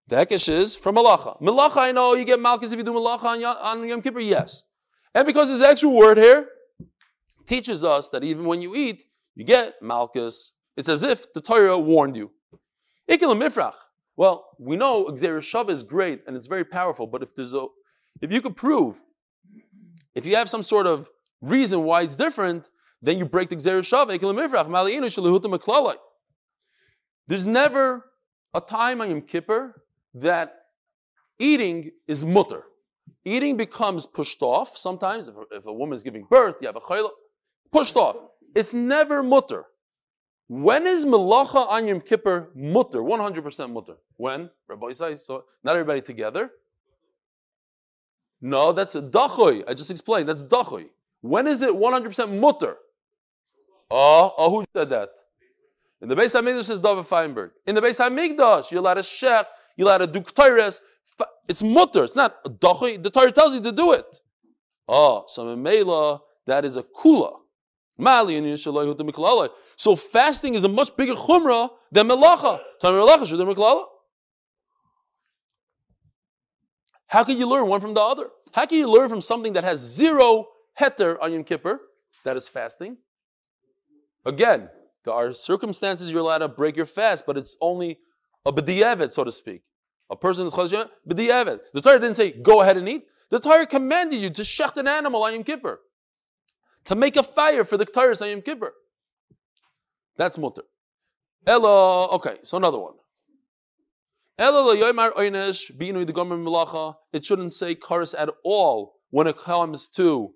[0.07, 1.41] The hekesh is from malacha.
[1.41, 4.65] Malacha, I know you get malchus if you do malacha on, on Yom Kippur, yes.
[5.15, 6.49] And because this extra word here
[7.47, 10.53] teaches us that even when you eat, you get malchus.
[10.77, 12.33] It's as if the Torah warned you.
[13.11, 13.75] Ikil mifrach.
[14.17, 17.67] Well, we know Gzer Shav is great and it's very powerful, but if there's a,
[18.21, 19.01] if you could prove,
[20.15, 21.09] if you have some sort of
[21.41, 22.69] reason why it's different,
[23.01, 24.09] then you break the Gzer Shav.
[27.27, 28.05] There's never
[28.53, 29.84] a time on Yom Kippur
[30.15, 30.55] that
[31.39, 32.65] eating is mutter.
[33.25, 34.77] Eating becomes pushed off.
[34.77, 37.11] Sometimes, if, if a woman is giving birth, you have a chayla,
[37.73, 38.17] pushed off.
[38.55, 39.65] It's never mutter.
[40.49, 42.99] When is melacha on Yom Kippur mutter?
[42.99, 43.95] 100% mutter.
[44.17, 44.51] When?
[44.69, 46.51] Rabbi Isai, so not everybody together.
[48.41, 49.65] No, that's a dachoy.
[49.67, 50.29] I just explained.
[50.29, 50.87] That's dachoy.
[51.23, 52.77] When is it 100% mutter?
[53.91, 55.09] Oh, oh, who said that?
[56.03, 57.53] In the Beis Hamikdash says David Feinberg.
[57.67, 59.47] In the Beis Hamikdash, you're allowed to shech,
[59.77, 60.81] you're allowed to do k'tayres.
[61.49, 62.05] It's mutter.
[62.05, 63.03] It's not dachoy.
[63.03, 64.21] The Torah tells you to do it.
[64.89, 67.39] Oh, so in Mela, that is a kula.
[69.77, 72.61] So fasting is a much bigger chumrah than melacha.
[77.07, 78.31] How can you learn one from the other?
[78.53, 80.49] How can you learn from something that has zero
[80.79, 81.81] heter on Yom Kippur,
[82.25, 82.97] that is fasting?
[84.25, 84.69] Again,
[85.05, 88.01] there are circumstances you're allowed to break your fast, but it's only
[88.45, 89.63] a b'di'evet, so to speak.
[90.11, 91.61] A person is b'di'evet.
[91.73, 93.07] The Torah didn't say, go ahead and eat.
[93.31, 95.81] The Torah commanded you to shecht an animal on Yom Kippur.
[96.87, 98.73] To make a fire for the Torah on Yom Kippur.
[100.17, 100.63] That's mutter.
[101.47, 102.95] Ella, okay, so another one.
[104.39, 106.97] Ella yoymar oynesh binu the gomer milacha.
[107.13, 110.35] It shouldn't say karis at all when it comes to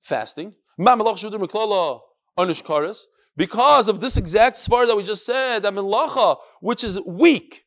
[0.00, 0.54] fasting.
[0.78, 2.00] Ma milach shudur miklala
[2.38, 3.04] oynesh.
[3.36, 7.64] Because of this exact svar that we just said, that milacha, which is weak,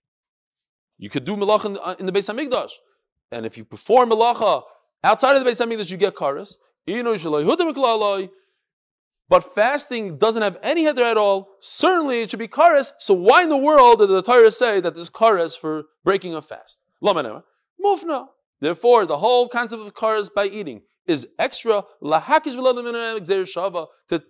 [0.98, 2.72] you could do milacha in, uh, in the Beis Hamikdash,
[3.32, 4.62] and if you perform milacha
[5.04, 6.58] outside of the Beis Hamikdash, you get karis.
[9.28, 11.50] But fasting doesn't have any header at all.
[11.60, 12.92] Certainly it should be kares.
[13.00, 16.44] So why in the world did the Torah say that this kares for breaking a
[16.44, 16.80] fast?
[17.04, 18.28] Mufna.
[18.62, 22.24] Therefore, the whole concept of kares by eating is extra to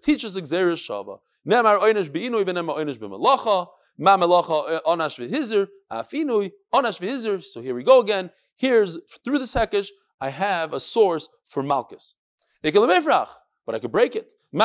[0.03, 1.19] teach us shava.
[1.47, 3.67] Nemar oynesh beinu v'nemar b'melacha.
[3.97, 7.41] Ma eh, onash v'hizir afinui onash v'hizir.
[7.41, 8.29] So here we go again.
[8.55, 9.89] Here's through the sekish
[10.19, 12.15] I have a source for malchus.
[12.63, 14.31] But I could break it.
[14.51, 14.61] The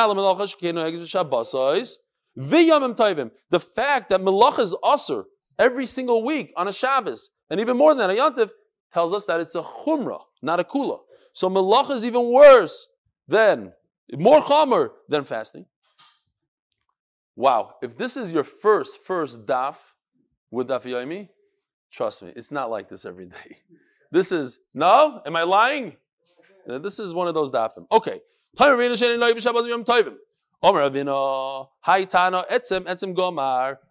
[3.75, 5.23] fact that melach is usr
[5.59, 8.49] every single week on a Shabbos, and even more than that, a Yantiv,
[8.93, 10.99] tells us that it's a chumrah, not a kula.
[11.33, 12.87] So melach is even worse
[13.27, 13.73] than,
[14.13, 15.65] more chamer than fasting.
[17.35, 19.93] Wow, if this is your first, first daf
[20.49, 21.29] with daf yomi,
[21.91, 23.57] trust me, it's not like this every day.
[24.11, 25.21] This is, no?
[25.25, 25.95] Am I lying?
[26.69, 27.85] Uh, this is one of those dafim.
[27.91, 28.19] Okay,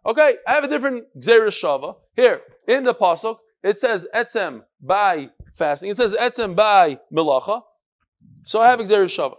[0.06, 1.96] Okay, I have a different Xeris Shava.
[2.14, 5.90] Here, in the Pasuk, it says Etzem by fasting.
[5.90, 7.62] It says Etzem by Milacha.
[8.44, 9.36] So I have Xeris Shava.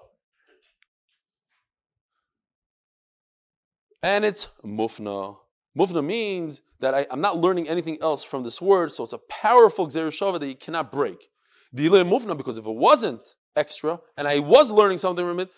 [4.04, 5.38] And it's Mufna.
[5.78, 9.20] Mufna means that I, am not learning anything else from this word, so it's a
[9.30, 11.30] powerful Xeris Shava that you cannot break.
[11.74, 15.49] Delay Mufna, because if it wasn't, extra, and I was learning something from it,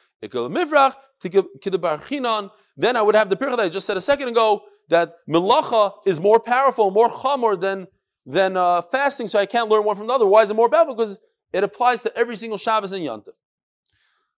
[2.76, 5.94] then I would have the pircha that I just said a second ago, that melacha
[6.06, 7.88] is more powerful, more chamor than,
[8.26, 10.26] than uh, fasting, so I can't learn one from the other.
[10.26, 10.96] Why is it more powerful?
[10.96, 11.20] Because
[11.54, 13.34] it applies to every single Shabbos and Yantiv.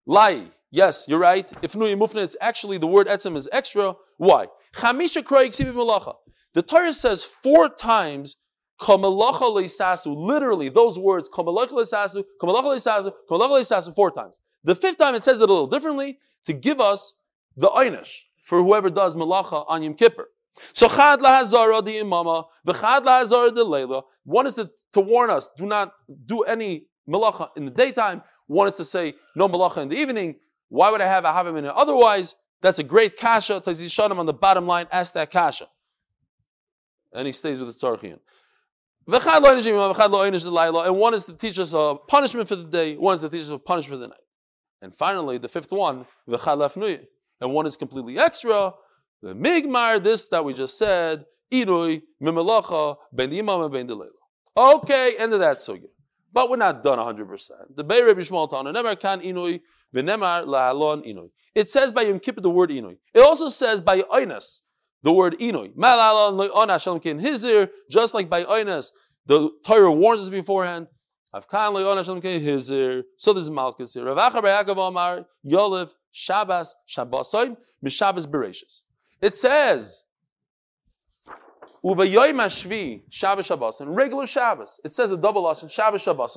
[0.06, 1.52] Lai, yes, you're right.
[1.64, 4.48] If Nuyi Mufna, it's actually the word etzem is extra, Why?
[4.76, 6.16] Chamisha malacha.
[6.54, 8.38] The Torah says four times
[8.80, 10.06] kamalacha.
[10.06, 14.40] Literally, those words kamalacha leisasu, kamalacha leisasu, kamalacha leisasu four times.
[14.64, 17.16] The fifth time it says it a little differently to give us
[17.56, 20.28] the einish for whoever does malacha on Yom Kippur.
[20.74, 24.04] So chad lahazara the imama, the chad lahazara the leila.
[24.24, 25.94] One is to, to warn us, do not
[26.26, 28.22] do any malacha in the daytime.
[28.48, 30.36] One is to say no malacha in the evening.
[30.70, 32.36] Why would I have a havim in it otherwise?
[32.62, 33.62] That's a great kasha.
[33.62, 35.68] Tazishanim on the bottom line ask that kasha.
[37.14, 38.20] And he stays with the tzarchian.
[39.08, 43.44] And one is to teach us a punishment for the day, one is to teach
[43.44, 44.18] us a punishment for the night.
[44.82, 48.74] And finally, the fifth one, and one is completely extra,
[49.22, 53.90] the migmar, this that we just said, inui, mimelacha, ben imam ben
[54.58, 55.88] Okay, end of that sugya.
[56.36, 57.50] But we're not done 100%.
[57.76, 59.62] The Bay Rabbi Shmuel never can inui,
[59.96, 61.32] v'nemar la'alon inui.
[61.56, 62.98] It says by Yom Kippur the word inui.
[63.14, 64.62] It also says by Oinas
[65.02, 65.74] the word inui.
[67.90, 68.92] Just like by Oinas,
[69.26, 70.88] the Torah warns us beforehand.
[71.34, 71.42] So
[73.34, 74.06] this is Malchus here.
[74.06, 78.84] Rav Acha Yaakov Amar, Yolev, Shabbos, Shabbosoim, Mishabbos Bereshis.
[79.22, 80.05] It says,
[81.86, 84.80] Uvayoyim Ashvi, Shabbos Shabbos, and regular Shabbos.
[84.84, 86.36] It says a double lashon, Shabbos Shabbos.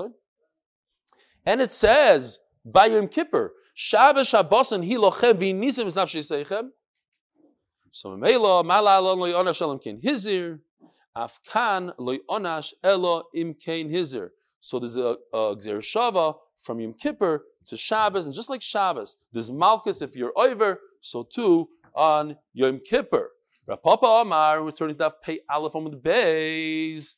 [1.46, 6.68] And it says, by Yom Kippur, Shabbos Shabbos, and Hilochem v'nisim is nafshi seichem.
[7.90, 10.58] So Mela, Malala loy onash elam kein hizir,
[11.16, 14.28] Afkan loy onash elo im kein hizir.
[14.60, 19.50] So there's a, a Shava from Yom Kippur to Shabbos, and just like Shabbos, there's
[19.50, 23.30] Malchus if you're over, so too on Yom Kippur.
[23.68, 27.16] Rapapa Amar, returning to Pay Aleph on the Bays.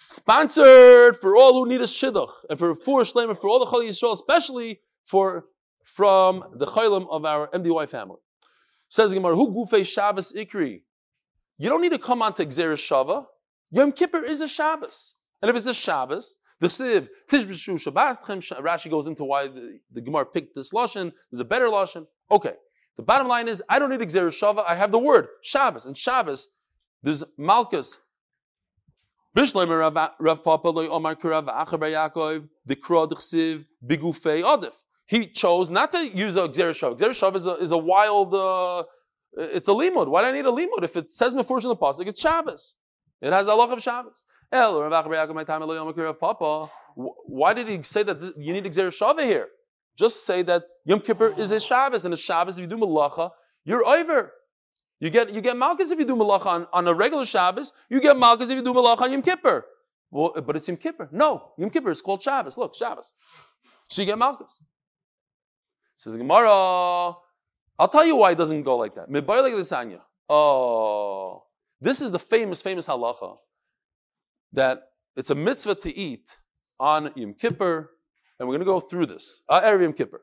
[0.00, 3.88] Sponsored for all who need a shidduch and for four shleim for all the Chali
[3.88, 5.44] Yisrael, especially for
[5.84, 8.18] from the chaylim of our MDY family.
[8.88, 10.82] Says Gemara, who gufei Shabbos ikri?
[11.58, 13.26] You don't need to come on to Xeris Shava.
[13.70, 15.14] Yom Kippur is a Shabbos.
[15.40, 18.22] And if it's a Shabbos, the Siv, Tishbishu Shabbat,
[18.60, 21.12] Rashi goes into why the, the Gemara picked this Lashon.
[21.30, 22.06] There's a better Lashon.
[22.30, 22.54] Okay.
[22.96, 25.84] The bottom line is, I don't need Gzer Shava, I have the word Shabbos.
[25.86, 26.48] And Shabbos,
[27.02, 27.98] there's Malchus.
[29.34, 29.46] He
[35.26, 38.34] chose not to use a Gzer Shava is a, is a wild.
[38.34, 38.84] Uh,
[39.34, 40.08] it's a limud.
[40.08, 40.82] Why do I need a limud?
[40.82, 42.74] If it says Mefurish in the pasuk, it's Shabbos.
[43.22, 44.22] It has a lot of Shabbos.
[46.94, 49.48] Why did he say that you need Gzer Shava here?
[49.96, 53.30] Just say that Yom Kippur is a Shabbos, and a Shabbos, if you do malacha,
[53.64, 54.32] you're over.
[55.00, 57.72] You get, you get malchus if you do malacha on, on a regular Shabbos.
[57.90, 59.66] You get malchus if you do malacha on Yom Kippur.
[60.10, 61.08] Well, but it's Yom Kippur.
[61.12, 62.56] No, Yom Kippur is called Shabbos.
[62.56, 63.12] Look, Shabbos.
[63.88, 64.62] So you get malchus.
[65.96, 69.08] Says the Gemara, I'll tell you why it doesn't go like that.
[70.28, 71.42] Oh,
[71.80, 73.36] this is the famous, famous halacha
[74.52, 74.82] that
[75.16, 76.38] it's a mitzvah to eat
[76.78, 77.90] on Yom Kippur
[78.42, 79.42] and we're going to go through this.
[79.48, 80.20] Ah, Yom Kippur.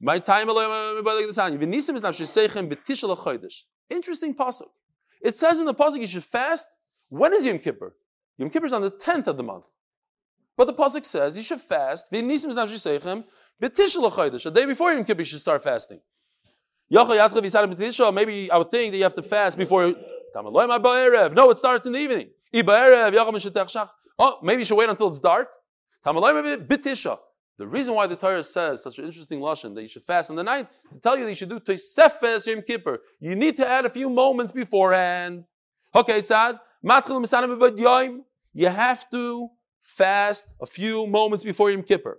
[0.00, 0.48] My time
[3.88, 4.70] Interesting pasuk.
[5.22, 6.66] It says in the pasuk you should fast.
[7.10, 7.94] When is Yom Kippur?
[8.38, 9.66] Yom Kippur is on the tenth of the month.
[10.56, 12.10] But the pasuk says you should fast.
[12.10, 12.22] The
[14.52, 16.00] day before Yom Kippur you should start fasting.
[16.90, 19.94] Maybe I would think that you have to fast before.
[20.34, 22.30] No, it starts in the evening.
[24.18, 25.48] Oh, maybe you should wait until it's dark.
[27.60, 30.36] The reason why the Torah says such an interesting lashon that you should fast on
[30.36, 33.00] the night to tell you that you should do Tosefes Yom Kippur.
[33.18, 35.44] You need to add a few moments beforehand.
[35.94, 36.58] Okay, tzad.
[38.54, 42.18] You have to fast a few moments before Yom Kippur.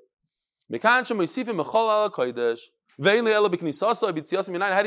[0.79, 1.53] How do you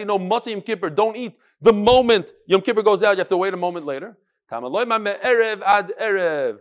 [0.06, 0.88] know Matzah Yom Kippur?
[0.88, 3.16] Don't eat the moment Yom Kippur goes out.
[3.16, 4.16] You have to wait a moment later.
[4.52, 4.62] Ad
[6.00, 6.58] Erev.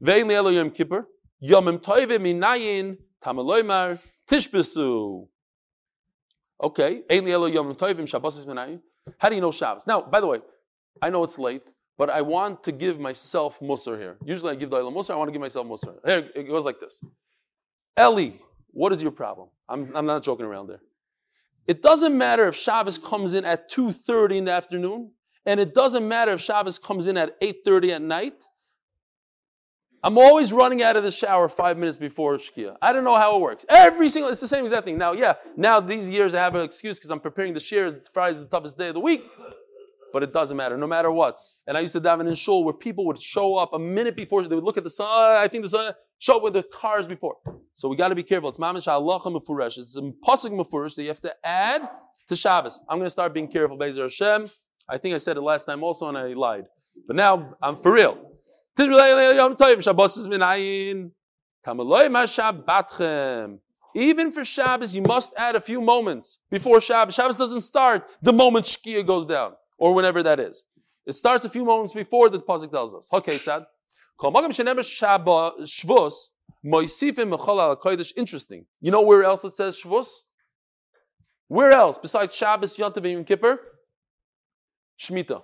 [0.00, 1.06] Yom Kippur.
[1.42, 5.28] Yomim toivim minayin tamaloymar tishbesu.
[6.62, 8.80] Okay, Ein elo yomim toivim shabbos minayin.
[9.18, 9.86] How do you know Shabbos?
[9.86, 10.40] Now, by the way,
[11.00, 14.16] I know it's late, but I want to give myself musar here.
[14.24, 15.94] Usually I give the musar, I want to give myself musar.
[16.04, 17.02] Here, it goes like this.
[17.98, 18.30] Eli,
[18.72, 19.48] what is your problem?
[19.68, 20.80] I'm, I'm not joking around there.
[21.66, 25.10] It doesn't matter if Shabbos comes in at 2.30 in the afternoon,
[25.44, 28.44] and it doesn't matter if Shabbos comes in at 8.30 at night,
[30.06, 32.76] I'm always running out of the shower five minutes before Shkia.
[32.80, 33.66] I don't know how it works.
[33.68, 34.98] Every single, it's the same exact thing.
[34.98, 38.08] Now, yeah, now these years I have an excuse because I'm preparing the shiur.
[38.14, 39.24] Friday's the toughest day of the week.
[40.12, 41.40] But it doesn't matter, no matter what.
[41.66, 44.44] And I used to daven in shul where people would show up a minute before,
[44.44, 46.62] they would look at the sun, oh, I think the sun, show up with the
[46.62, 47.34] cars before.
[47.74, 48.48] So we got to be careful.
[48.48, 49.76] It's mamish halacha mefuresh.
[49.76, 51.82] It's impossible mefurish that you have to add
[52.28, 52.80] to Shabbos.
[52.88, 54.46] I'm going to start being careful, Bezer Hashem.
[54.88, 56.66] I think I said it last time also, and I lied.
[57.08, 58.35] But now I'm for real.
[58.78, 58.92] Even
[64.30, 67.14] for Shabbos, you must add a few moments before Shabbos.
[67.14, 70.64] Shabbos doesn't start the moment Shkia goes down, or whenever that is.
[71.06, 73.08] It starts a few moments before the Pasuk tells us.
[73.12, 73.66] Okay, Tzad.
[78.16, 78.66] Interesting.
[78.80, 80.22] You know where else it says Shvus?
[81.48, 83.58] Where else besides Shabbos, Yom Tov, and Kippur?
[84.98, 85.42] Shemitah.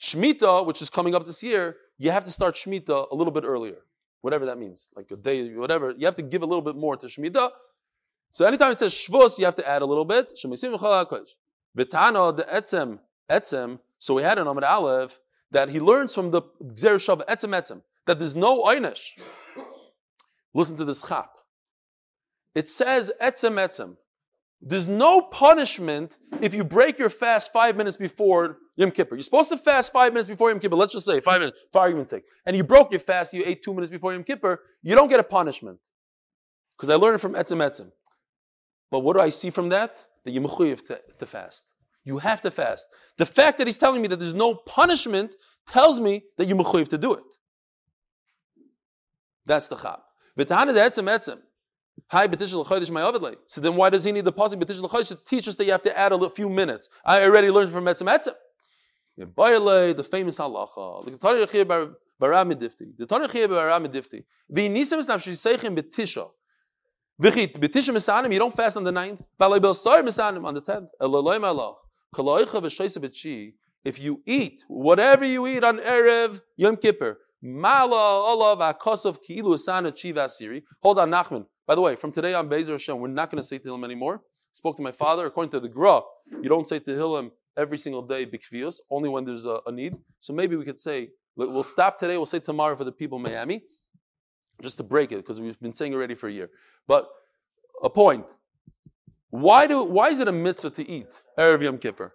[0.00, 3.44] Shemitah, which is coming up this year, you have to start Shemitah a little bit
[3.44, 3.78] earlier,
[4.20, 5.92] whatever that means, like a day, whatever.
[5.96, 7.50] You have to give a little bit more to Shemitah.
[8.30, 10.32] So anytime it says Shvus, you have to add a little bit.
[11.76, 12.98] Vitana, the etzem,
[13.30, 13.78] etzem.
[13.98, 15.20] So we had an Amid Aleph
[15.50, 19.18] that he learns from the Gzer Shav etzem etzem that there's no einish.
[20.52, 21.30] Listen to this chap.
[22.54, 23.96] It says etzem etzem.
[24.66, 29.14] There's no punishment if you break your fast five minutes before Yom Kippur.
[29.14, 30.74] You're supposed to fast five minutes before Yom Kippur.
[30.74, 32.24] Let's just say five minutes, for argument's sake.
[32.46, 34.62] And you broke your fast, you ate two minutes before Yom Kippur.
[34.82, 35.80] You don't get a punishment.
[36.76, 37.92] Because I learned it from Etzem Etzem.
[38.90, 40.06] But what do I see from that?
[40.24, 41.64] That you're to, to fast.
[42.04, 42.86] You have to fast.
[43.18, 45.36] The fact that he's telling me that there's no punishment
[45.68, 47.24] tells me that you're to do it.
[49.44, 50.00] That's the chab.
[50.38, 51.40] V'tahana Etzem Etzem.
[52.08, 52.28] Hi,
[53.46, 55.72] So then why does he need the pasuk b'tishel l'chodesh to teach us that you
[55.72, 56.88] have to add a few minutes?
[57.04, 58.34] I already learned from Etzem Etzem.
[59.16, 61.04] The famous halacha.
[61.04, 61.12] The
[65.36, 66.30] seichem.
[67.22, 69.22] V'chit, misanim, you don't fast on the ninth.
[69.40, 70.88] Misanim on the tenth.
[73.84, 79.92] If you eat, whatever you eat on Erev Yom Kippur, Mala olav akosov ki'ilu asana
[79.92, 80.62] asiri.
[80.80, 81.44] Hold on, Nachman.
[81.66, 84.22] By the way, from today on, Bezer Hashem, we're not going to say Tehillim anymore.
[84.52, 85.26] Spoke to my father.
[85.26, 86.02] According to the Gra,
[86.42, 89.94] you don't say Tehillim every single day, bikfios, only when there's a, a, need.
[90.18, 93.22] So maybe we could say, we'll stop today, we'll say tomorrow for the people of
[93.22, 93.62] Miami,
[94.60, 96.50] just to break it, because we've been saying already for a year.
[96.86, 97.08] But
[97.82, 98.26] a point.
[99.30, 102.14] Why do why is it a mitzvah to eat Erev Yom Kippur?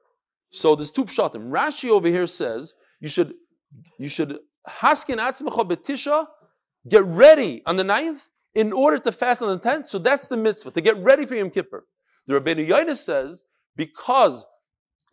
[0.51, 1.49] So there's two pshatim.
[1.49, 3.33] Rashi over here says you should
[3.97, 6.27] you should haskin atzmecha betisha,
[6.87, 9.87] get ready on the ninth in order to fast on the 10th.
[9.87, 11.85] So that's the mitzvah, to get ready for Yom Kippur.
[12.27, 13.43] The Rabbeinu Yonis says,
[13.75, 14.45] because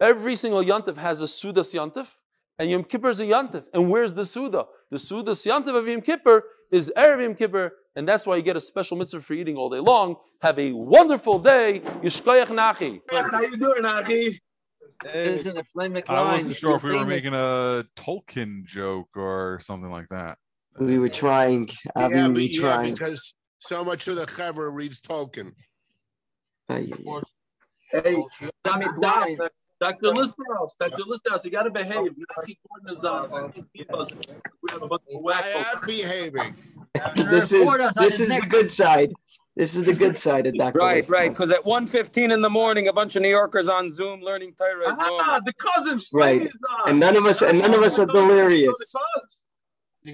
[0.00, 2.16] every single Yantif has a Sudas Yantif,
[2.58, 3.68] and Yom Kippur is a Yantif.
[3.74, 4.66] And where's the Suda?
[4.90, 8.56] The Sudas Yantif of Yom Kippur is Erev Yom Kippur, and that's why you get
[8.56, 10.16] a special mitzvah for eating all day long.
[10.42, 11.80] Have a wonderful day.
[12.02, 13.00] Yishkoyach Nachi.
[13.10, 14.38] How you doing, Nachi?
[15.04, 20.38] I wasn't sure if we were making a Tolkien joke or something like that.
[20.78, 21.68] We were trying.
[21.96, 22.94] Yeah, but, we yeah, trying.
[22.94, 25.52] because so much of the cover reads Tolkien.
[26.68, 26.80] Uh,
[27.92, 28.22] hey,
[28.64, 28.88] Dr.
[29.00, 29.50] Dr.
[29.78, 30.06] Dr.
[30.06, 31.02] Listhouse, Dr.
[31.02, 32.06] Listhouse, you got to behave.
[32.06, 32.12] Is,
[33.74, 33.84] we
[34.70, 36.56] have a bunch of I am behaving.
[37.30, 39.12] this is this is the good side.
[39.54, 40.78] This is the good side of Dr.
[40.78, 41.30] Right, right.
[41.30, 44.94] Because at 1.15 in the morning, a bunch of New Yorkers on Zoom learning Torah.
[44.98, 46.08] Ah, the cousins.
[46.12, 46.50] Right,
[46.86, 48.94] and none of us and none of us are delirious.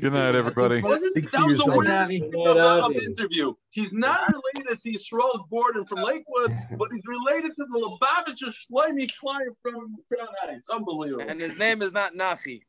[0.01, 0.81] Good night, everybody.
[0.81, 3.53] That was the weirdest thing of the interview.
[3.71, 9.15] He's not related to Yisrael Gordon from Lakewood, but he's related to the Lubavitcher Shlomi
[9.17, 10.69] client from Crown Heights.
[10.71, 11.27] Unbelievable.
[11.29, 12.63] And his name is not Nachi.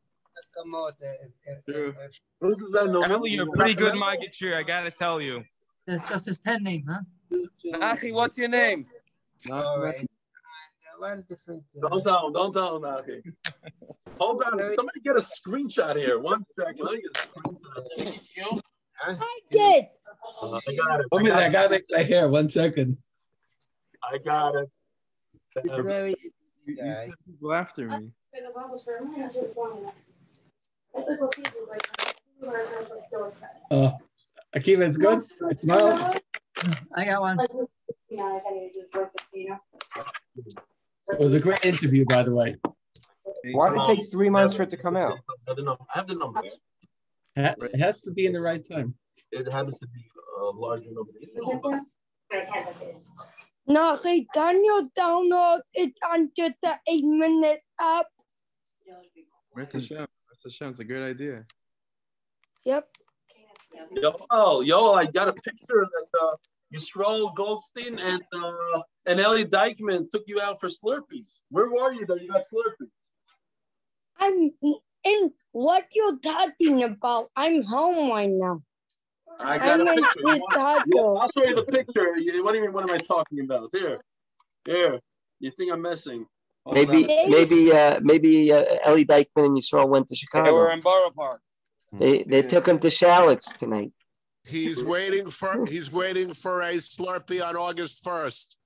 [1.68, 4.56] This is that you're pretty good, Magichir.
[4.56, 5.44] I gotta tell you.
[5.86, 7.02] That's just his pen name, huh?
[7.74, 8.86] Nachi, what's your name?
[9.52, 10.08] All right a
[11.04, 11.64] lot of different.
[11.78, 11.90] Uh...
[11.90, 12.34] Don't tell him.
[12.34, 13.22] Don't tell him, Nachi.
[14.20, 14.60] Hold on.
[14.76, 16.20] Somebody get a screenshot here.
[16.20, 16.86] One second.
[16.86, 18.62] Let me get a screenshot.
[19.06, 19.88] I did.
[20.42, 21.08] Uh, I got it.
[21.12, 22.28] I, I got it right here.
[22.30, 22.98] One second.
[24.04, 24.70] I got it.
[25.58, 26.32] It's very, you,
[26.66, 28.12] you said people after me.
[33.72, 33.98] Oh,
[34.56, 35.24] Akiva, it's good.
[35.60, 36.16] Smile.
[36.96, 37.38] I got one.
[41.24, 42.56] Was a great interview, by the way.
[43.52, 45.20] Why did it take three months for it to come out?
[45.48, 45.54] I
[45.96, 46.60] have the numbers.
[47.36, 48.96] It has to be in the right time.
[49.32, 50.06] It happens to be
[50.40, 51.82] a larger number.
[53.66, 58.08] No, hey, Daniel download it onto the eight minute app.
[59.52, 59.96] Where's the show?
[59.96, 60.68] Where's the show?
[60.70, 61.46] It's a good idea.
[62.66, 62.88] Yep.
[63.96, 66.36] Yo, oh, yo, I got a picture that uh,
[66.74, 71.42] Yisrael Goldstein and uh, and Ellie Dykeman took you out for Slurpees.
[71.50, 72.90] Where were you that you got Slurpees?
[74.20, 74.52] I'm
[75.04, 77.28] in what you're talking about.
[77.36, 78.62] I'm home right now.
[79.40, 80.22] I got I'm a picture.
[80.24, 80.44] Want,
[80.94, 82.14] yeah, I'll show you the picture.
[82.44, 82.74] What do you mean?
[82.74, 83.70] What am I talking about?
[83.74, 84.00] Here,
[84.66, 85.00] here.
[85.40, 86.26] You think I'm messing?
[86.66, 87.32] Hold Maybe, on.
[87.32, 90.46] maybe, uh, maybe uh, Ellie Dykeman and Yisrael went to Chicago.
[90.46, 91.42] They were in Borough Park.
[91.92, 93.92] They they took him to Shallots tonight.
[94.48, 98.58] He's waiting for he's waiting for a Slurpee on August first.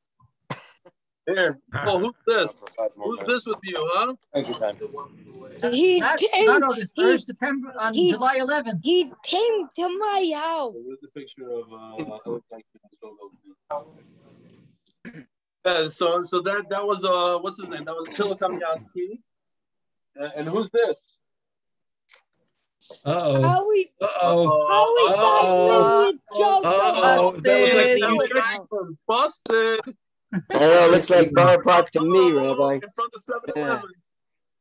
[1.28, 1.60] Here.
[1.86, 2.58] Oh, who's this?
[2.96, 4.16] Who's this with you, huh?
[4.34, 5.74] Thank you, Tom.
[5.74, 6.46] He That's came.
[6.46, 8.80] not August he- first, September on he- July 11th.
[8.82, 10.74] He came to my house.
[10.76, 12.40] Where's the picture of uh,
[15.66, 17.84] Yeah, so so that that was uh what's his name?
[17.86, 19.20] That was Hilakam Yankee.
[20.16, 20.98] And, and who's this?
[23.06, 23.42] Uh-oh.
[23.42, 23.92] How we?
[24.02, 24.68] Uh-oh.
[24.70, 25.18] How we Uh-oh.
[25.18, 26.62] got me with Joe?
[26.64, 27.32] Uh-oh.
[27.42, 28.98] That was like That was the Jackson.
[29.08, 29.92] Busted I
[30.34, 32.76] know, it looks like Borough Park to me, Rabbi.
[32.76, 33.90] in front of 7-Eleven.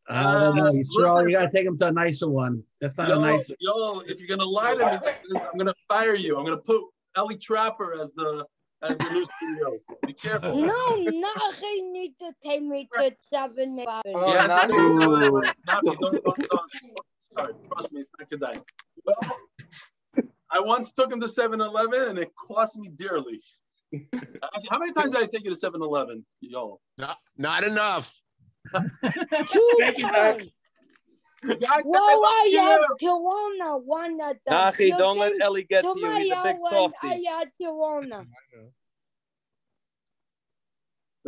[0.08, 0.66] I don't know.
[0.68, 1.28] Uh, You, Charlie, listen.
[1.30, 2.62] you gotta take him to a nicer one.
[2.80, 3.50] That's not Yo, a nice.
[3.60, 6.38] yo, if you're gonna lie to me like this, I'm gonna fire you.
[6.38, 6.80] I'm gonna put
[7.16, 8.46] Ellie Trapper as the
[8.82, 9.78] as the new CEO.
[10.06, 10.54] Be careful.
[10.64, 10.74] No,
[11.06, 14.02] Nachi need to take me to seven eleven.
[14.28, 14.68] Yes, Nafi.
[14.70, 16.70] Nafi, Nafi, don't, don't, don't
[17.18, 17.56] start.
[17.72, 18.62] Trust me, it's not good.
[19.04, 19.16] Well,
[20.48, 23.40] I once took him to 7-Eleven and it cost me dearly.
[23.94, 26.80] Actually, how many times did I take you to 7-Eleven, yo?
[26.98, 28.12] Not not enough.
[28.74, 30.44] Two Thank you, times.
[31.42, 34.54] The guy Well, said, I "Yeah." had Tijuana one of them.
[34.54, 36.06] Nachi, You don't let Ellie get to to you.
[36.06, 37.24] my He's a big house I softy.
[37.26, 38.26] had Tijuana.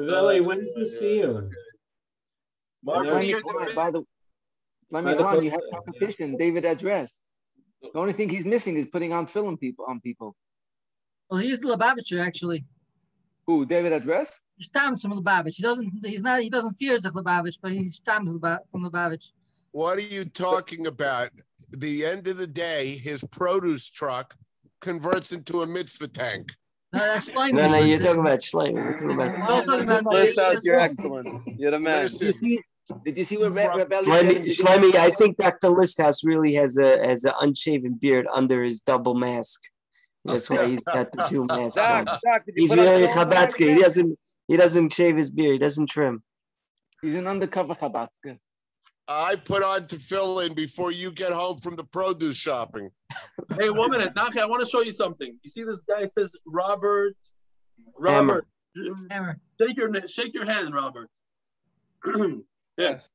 [0.00, 1.50] Ellie, when's the Sion?
[2.84, 3.74] Mark, you me guys Khan, agree?
[3.74, 4.02] by the,
[4.90, 6.36] let me By the Khan, you have uh, competition.
[6.36, 7.26] David Address.
[7.82, 10.34] The only thing he's missing is putting on film people on people.
[11.30, 12.64] Well, he's Lubavitcher actually.
[13.46, 13.64] Who?
[13.66, 14.40] David Address?
[14.56, 15.54] He stems from Lubavitch.
[15.56, 16.04] He doesn't.
[16.04, 16.42] He's not.
[16.42, 19.30] He doesn't fear Zech Lubavitch, but he stems Luba- from Lubavitch.
[19.72, 21.30] What are you talking about?
[21.70, 24.34] The end of the day, his produce truck
[24.80, 26.50] converts into a mitzvah tank.
[26.92, 27.52] No, that's Shlomo.
[27.52, 28.74] No, no, you're talking about Schleimer.
[28.74, 31.42] We're talking We're about also talking about Listas, you're excellent.
[31.58, 32.02] You're the man.
[32.04, 32.62] Listen, Did you see?
[33.04, 34.66] Did you see what Re- Reb Eli Shlomi, said?
[34.66, 35.68] Shlomi, I think Dr.
[35.68, 39.60] Listhouse really has a has an unshaven beard under his double mask.
[40.32, 42.04] That's why he's got the two masks on.
[42.04, 43.74] Doc, Doc, He's really a film Chabatsky.
[43.74, 45.52] He doesn't he doesn't shave his beard.
[45.52, 46.22] He doesn't trim.
[47.02, 48.38] He's an undercover Chabatzka.
[49.08, 52.90] I put on to fill in before you get home from the produce shopping.
[53.58, 55.36] Hey, one minute, Nachi, I want to show you something.
[55.42, 56.02] You see this guy?
[56.02, 57.16] It says Robert.
[57.98, 58.46] Robert,
[59.10, 59.40] Hammer.
[59.58, 61.08] shake your shake your hand, Robert.
[62.76, 63.08] yes.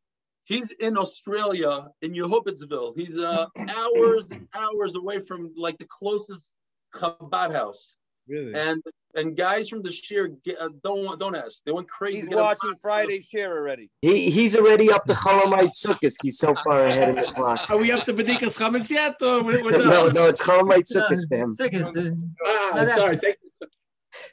[0.45, 2.93] He's in Australia, in Yehubitzville.
[2.97, 6.55] He's uh, hours and hours away from like the closest
[6.95, 7.95] Chabad house.
[8.27, 8.53] Really?
[8.53, 8.81] And
[9.15, 11.63] and guys from the shiur get, uh, don't want don't ask.
[11.65, 12.17] They went crazy.
[12.17, 12.81] He's to get a watching box.
[12.81, 13.89] Friday share already.
[14.01, 16.13] He he's already up to Chol Hamoed Sukkot.
[16.21, 17.69] He's so far ahead of the clock.
[17.69, 19.15] Are we up to Bedikas Chametz yet?
[19.21, 19.77] Or we're, we're?
[19.77, 21.51] No, no, it's Chol Hamoed Sukkot for him.
[21.51, 22.17] Sukkot.
[22.45, 23.17] Ah, sorry.
[23.17, 23.49] Thank you.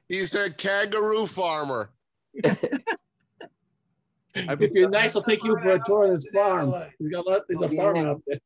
[0.08, 1.90] He's a kangaroo farmer.
[4.34, 6.72] If you're nice, I'll take you for a tour of his farm.
[6.98, 8.38] He's got a lot, he's a farmer up there.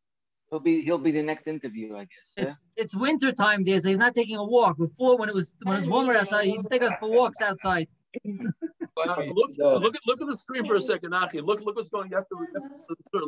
[0.55, 2.33] He'll be he'll be the next interview, I guess.
[2.37, 2.45] yeah?
[2.45, 4.79] It's it's winter time there, so he's not taking a walk.
[4.79, 7.11] Before, when it was when it was warmer outside, he used to take us for
[7.11, 7.89] walks outside.
[8.25, 11.41] Look, look at look at the screen for a second, Achi.
[11.41, 12.25] Look look what's going on.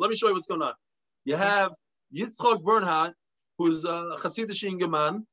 [0.00, 0.74] Let me show you what's going on.
[1.24, 1.72] You have
[2.16, 3.14] Yitzchok Bernhardt,
[3.58, 5.24] who's a Hasidic Ingeman.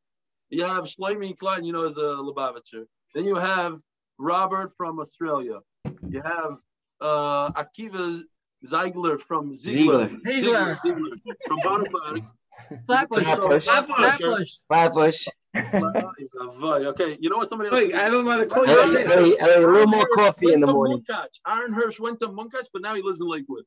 [0.50, 2.86] You have Shlomi Klein, you know, as a Lubavitcher.
[3.14, 3.80] Then you have
[4.18, 5.60] Robert from Australia.
[6.10, 6.54] You have
[7.00, 8.20] uh, Akiva
[8.66, 10.10] Ziegler from Ziegler.
[10.26, 10.80] Ziegler.
[10.82, 12.26] Ziegler from Bonneville.
[12.86, 13.26] Flatbush.
[13.26, 13.66] Flatbush.
[14.68, 15.28] Flatbush.
[15.54, 16.86] Flatbush.
[16.88, 17.80] Okay, you know what somebody else?
[17.80, 20.68] Wait, I don't know the call Hey, hey, hey, a little more coffee in the
[20.68, 21.04] morning.
[21.10, 21.40] Munkach.
[21.48, 23.64] Aaron Hirsch went to Munkach, but now he lives in Lakewood.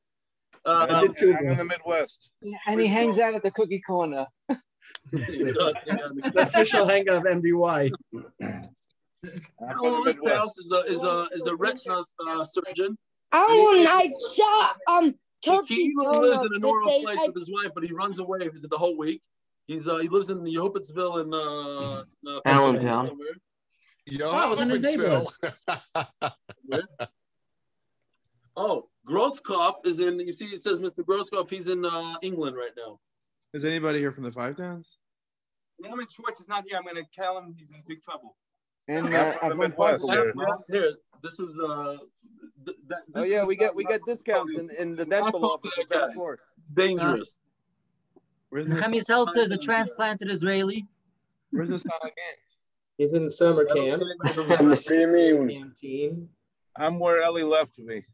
[0.65, 1.35] Uh, I did too.
[1.37, 2.29] I'm in the Midwest.
[2.65, 4.25] And he hangs out at the cookie corner.
[5.11, 7.91] The official hangout of MDY.
[9.61, 12.97] Alan Listhouse is a is a is a retina uh, surgeon.
[13.31, 17.03] Oh, I saw um He, Turkey he even lives in a normal today.
[17.03, 19.21] place I- with his wife, but he runs away for the whole week.
[19.67, 21.37] He's uh he lives in the Yehubitzville in uh,
[22.31, 23.07] uh Pennsylvania Allentown.
[23.07, 23.35] somewhere.
[24.09, 25.27] Yo, Oh, I was in his neighborhood.
[28.55, 30.19] Oh, Grosskopf is in.
[30.19, 31.03] You see, it says Mr.
[31.03, 31.49] Grosskopf.
[31.49, 32.99] He's in uh, England right now.
[33.53, 34.97] Is anybody here from the Five Towns?
[35.79, 36.77] Norman Schwartz is not here.
[36.77, 38.35] I'm going to tell him he's in big trouble.
[38.87, 41.97] And I'm uh, from the Avon Midwest, Here, this is uh.
[42.67, 45.89] Th- that- Oh yeah, we get we get discounts in, in the dental office at
[45.89, 46.43] Ben Schwartz.
[46.73, 47.39] dangerous.
[48.49, 50.85] Where's the Nehemiah Seltzer is a transplanted Israeli.
[51.51, 52.37] Where's the Sonic game?
[52.97, 54.01] He's in the summer camp.
[54.35, 55.71] What do you mean?
[55.75, 56.29] Team.
[56.75, 58.05] I'm where Ellie left me.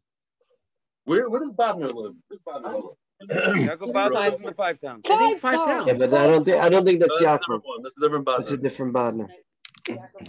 [1.06, 2.14] Where where does Bodner live?
[2.28, 2.98] Where's Bodner live?
[3.30, 5.06] Yaakov lives in the five towns.
[5.10, 5.88] I think Five five towns.
[5.88, 7.62] Yeah, but I don't think I don't think that's That's a Yaakov.
[7.84, 9.28] That's a different That's a different Bodner.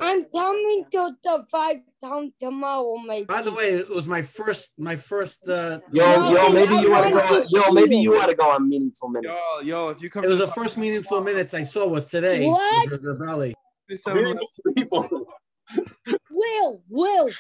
[0.01, 3.27] I'm coming to the five town tomorrow, maybe.
[3.27, 5.49] By the way, it was my first, my first.
[5.49, 7.45] Uh, Yo, yo, maybe you want to go.
[7.49, 9.33] Yo, maybe you want to go on meaningful minutes.
[9.33, 10.25] Yo, yo, if you come.
[10.25, 12.47] It was the first meaningful minutes I saw was today.
[12.47, 12.91] What?
[12.91, 13.55] with Ravelli.
[16.31, 17.31] Will, Will,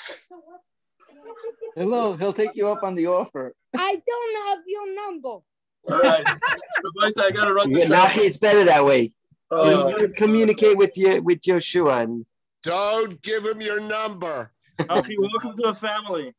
[1.76, 3.54] Hello, he'll take you up on the offer.
[3.76, 5.28] I don't have your number.
[5.28, 5.44] All
[5.88, 6.24] right.
[6.26, 7.70] I gotta run.
[7.70, 9.12] Yeah, now it's better that way.
[9.50, 12.24] Uh, you, you communicate with your with Joshua and
[12.62, 14.52] Don't give him your number.
[14.88, 16.32] Alfie, welcome to the family.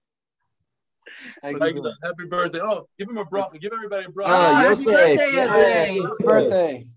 [1.41, 1.59] Thank.
[1.59, 2.59] Happy birthday.
[2.61, 3.59] Oh, give him a bracha.
[3.61, 4.25] Give everybody a bracha.
[4.27, 4.85] Oh, Yosef.
[4.85, 6.09] birthday, Yosef.
[6.09, 6.87] Happy birthday.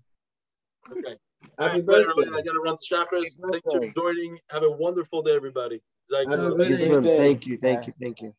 [0.91, 1.17] Okay.
[1.59, 2.23] Happy Happy birthday.
[2.23, 2.39] birthday.
[2.39, 3.51] I gotta run the chakras.
[3.51, 4.39] Thanks for joining.
[4.49, 5.81] Have a wonderful day, everybody.
[6.11, 6.57] Have a Zach.
[6.57, 7.03] good Yes, ma'am.
[7.03, 8.31] Thank you, thank you, thank you.